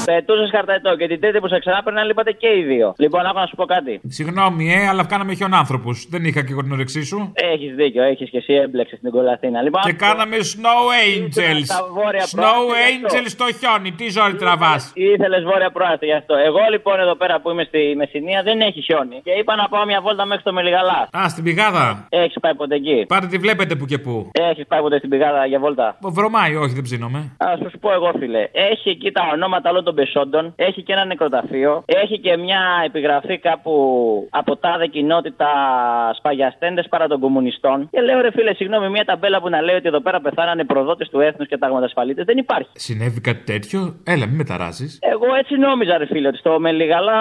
[0.05, 2.93] Πετούσε χαρταετό και την τρίτη που σε ξανάπαιρναν λείπατε και οι δύο.
[2.97, 3.93] Λοιπόν, άκου να σου πω κάτι.
[4.07, 5.91] Συγγνώμη, ε, αλλά κάναμε χιονάνθρωπου.
[6.09, 7.31] Δεν είχα και εγώ την όρεξή σου.
[7.33, 9.61] Έχεις δίκιο, έχεις και εσύ έμπλεξες στην κολαθίνα.
[9.61, 11.63] Λοιπόν, Και κάναμε Snow Angels.
[11.63, 13.17] στα βόρεια Snow προάστια, γι' αυτό.
[13.17, 13.91] Angels στο χιόνι.
[13.91, 16.35] Τι ζόρι τραβάς; Ήθελες βόρεια προάστια γι' αυτό.
[16.35, 19.21] Εγώ λοιπόν εδώ πέρα που είμαι στη Μεσσηνία δεν έχει χιόνι.
[19.23, 21.09] Και είπα να πάω μια βόλτα μέχρι το Μελιγαλά.
[21.17, 22.05] Α, στην πηγάδα.
[22.09, 24.29] Έχεις πάει ποτέ εκεί; Πάτε τη βλέπετε που και που.
[24.31, 27.19] Έχεις πάει ποτέ στην πηγάδα για βόλτα; Βρωμάει, όχι, δεν ψήνομαι.
[27.37, 28.47] Α σου πω εγώ, φίλε.
[28.51, 30.53] Έχει εκεί τα ονόματα όλων των πεσόντων.
[30.55, 31.83] Έχει και ένα νεκροταφείο.
[31.85, 33.73] Έχει και μια επιγραφή κάπου
[34.29, 35.49] από τάδε κοινότητα
[36.17, 37.89] σπαγιαστέντες παρά των κομμουνιστών.
[37.91, 41.09] Και λέω, ρε φίλε, συγγνώμη, μια ταμπέλα που να λέει ότι εδώ πέρα πεθάνανε προδότες
[41.09, 42.23] του έθνους και ταγματασφαλίτε.
[42.23, 42.69] Δεν υπάρχει.
[42.73, 44.99] Συνέβη κάτι τέτοιο; Έλα, μην μεταράζεις.
[45.01, 47.19] Εγώ έτσι νόμιζα, ρε φίλε, ότι στο Μελιγαλά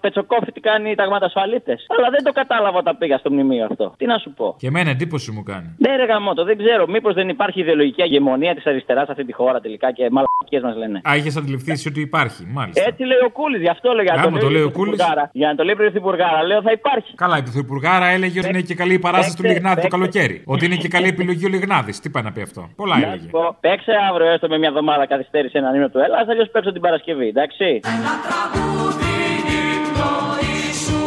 [0.00, 1.78] πετσοκόφι κάνει ταγματασφαλίτε.
[1.98, 3.94] Αλλά δεν το κατάλαβα όταν πήγα στο μνημείο αυτό.
[3.96, 4.54] Τι να σου πω.
[4.58, 5.76] Και εμένα εντύπωση μου κάνει.
[5.78, 6.86] Ναι, ρε γαμότο, δεν ξέρω.
[6.86, 10.76] Μήπως δεν υπάρχει ιδεολογική αγεμονία της αριστεράς σε αυτή τη χώρα τελικά και μαλακίε μας
[10.76, 11.00] λένε.
[11.08, 12.82] Α, είχες αντιληφθεί εσύ ότι υπάρχει, μάλιστα.
[12.86, 14.20] Έτσι λέει ο Κούλης, γι' αυτό λέγαμε.
[14.20, 15.00] Για, να το λέει ο Κούλης.
[15.32, 17.14] Για να το λέει Πρωθυπουργάρα, λέω θα υπάρχει.
[17.14, 20.42] Καλά, η Πρωθυπουργάρα έλεγε ότι είναι και καλή η παράσταση του Λιγνάδη το καλοκαίρι.
[20.44, 22.00] Ότι είναι και καλή επιλογή ο Λιγνάδη.
[22.00, 22.68] Τι πάει να πει αυτό.
[22.76, 23.28] Πολλά έλεγε.
[23.60, 27.26] Παίξε αύριο έστω με μια εβδομάδα καθυστέρηση έναν ύμνο του Ελλάς, αλλιώς παίξω την Παρασκευή,
[27.28, 27.80] εντάξει.
[27.84, 31.00] Ένα τραγούδι είναι η πνοή σου,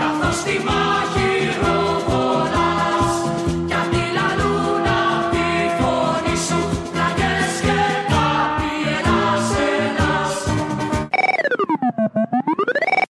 [0.00, 1.27] καθώς στη μάχη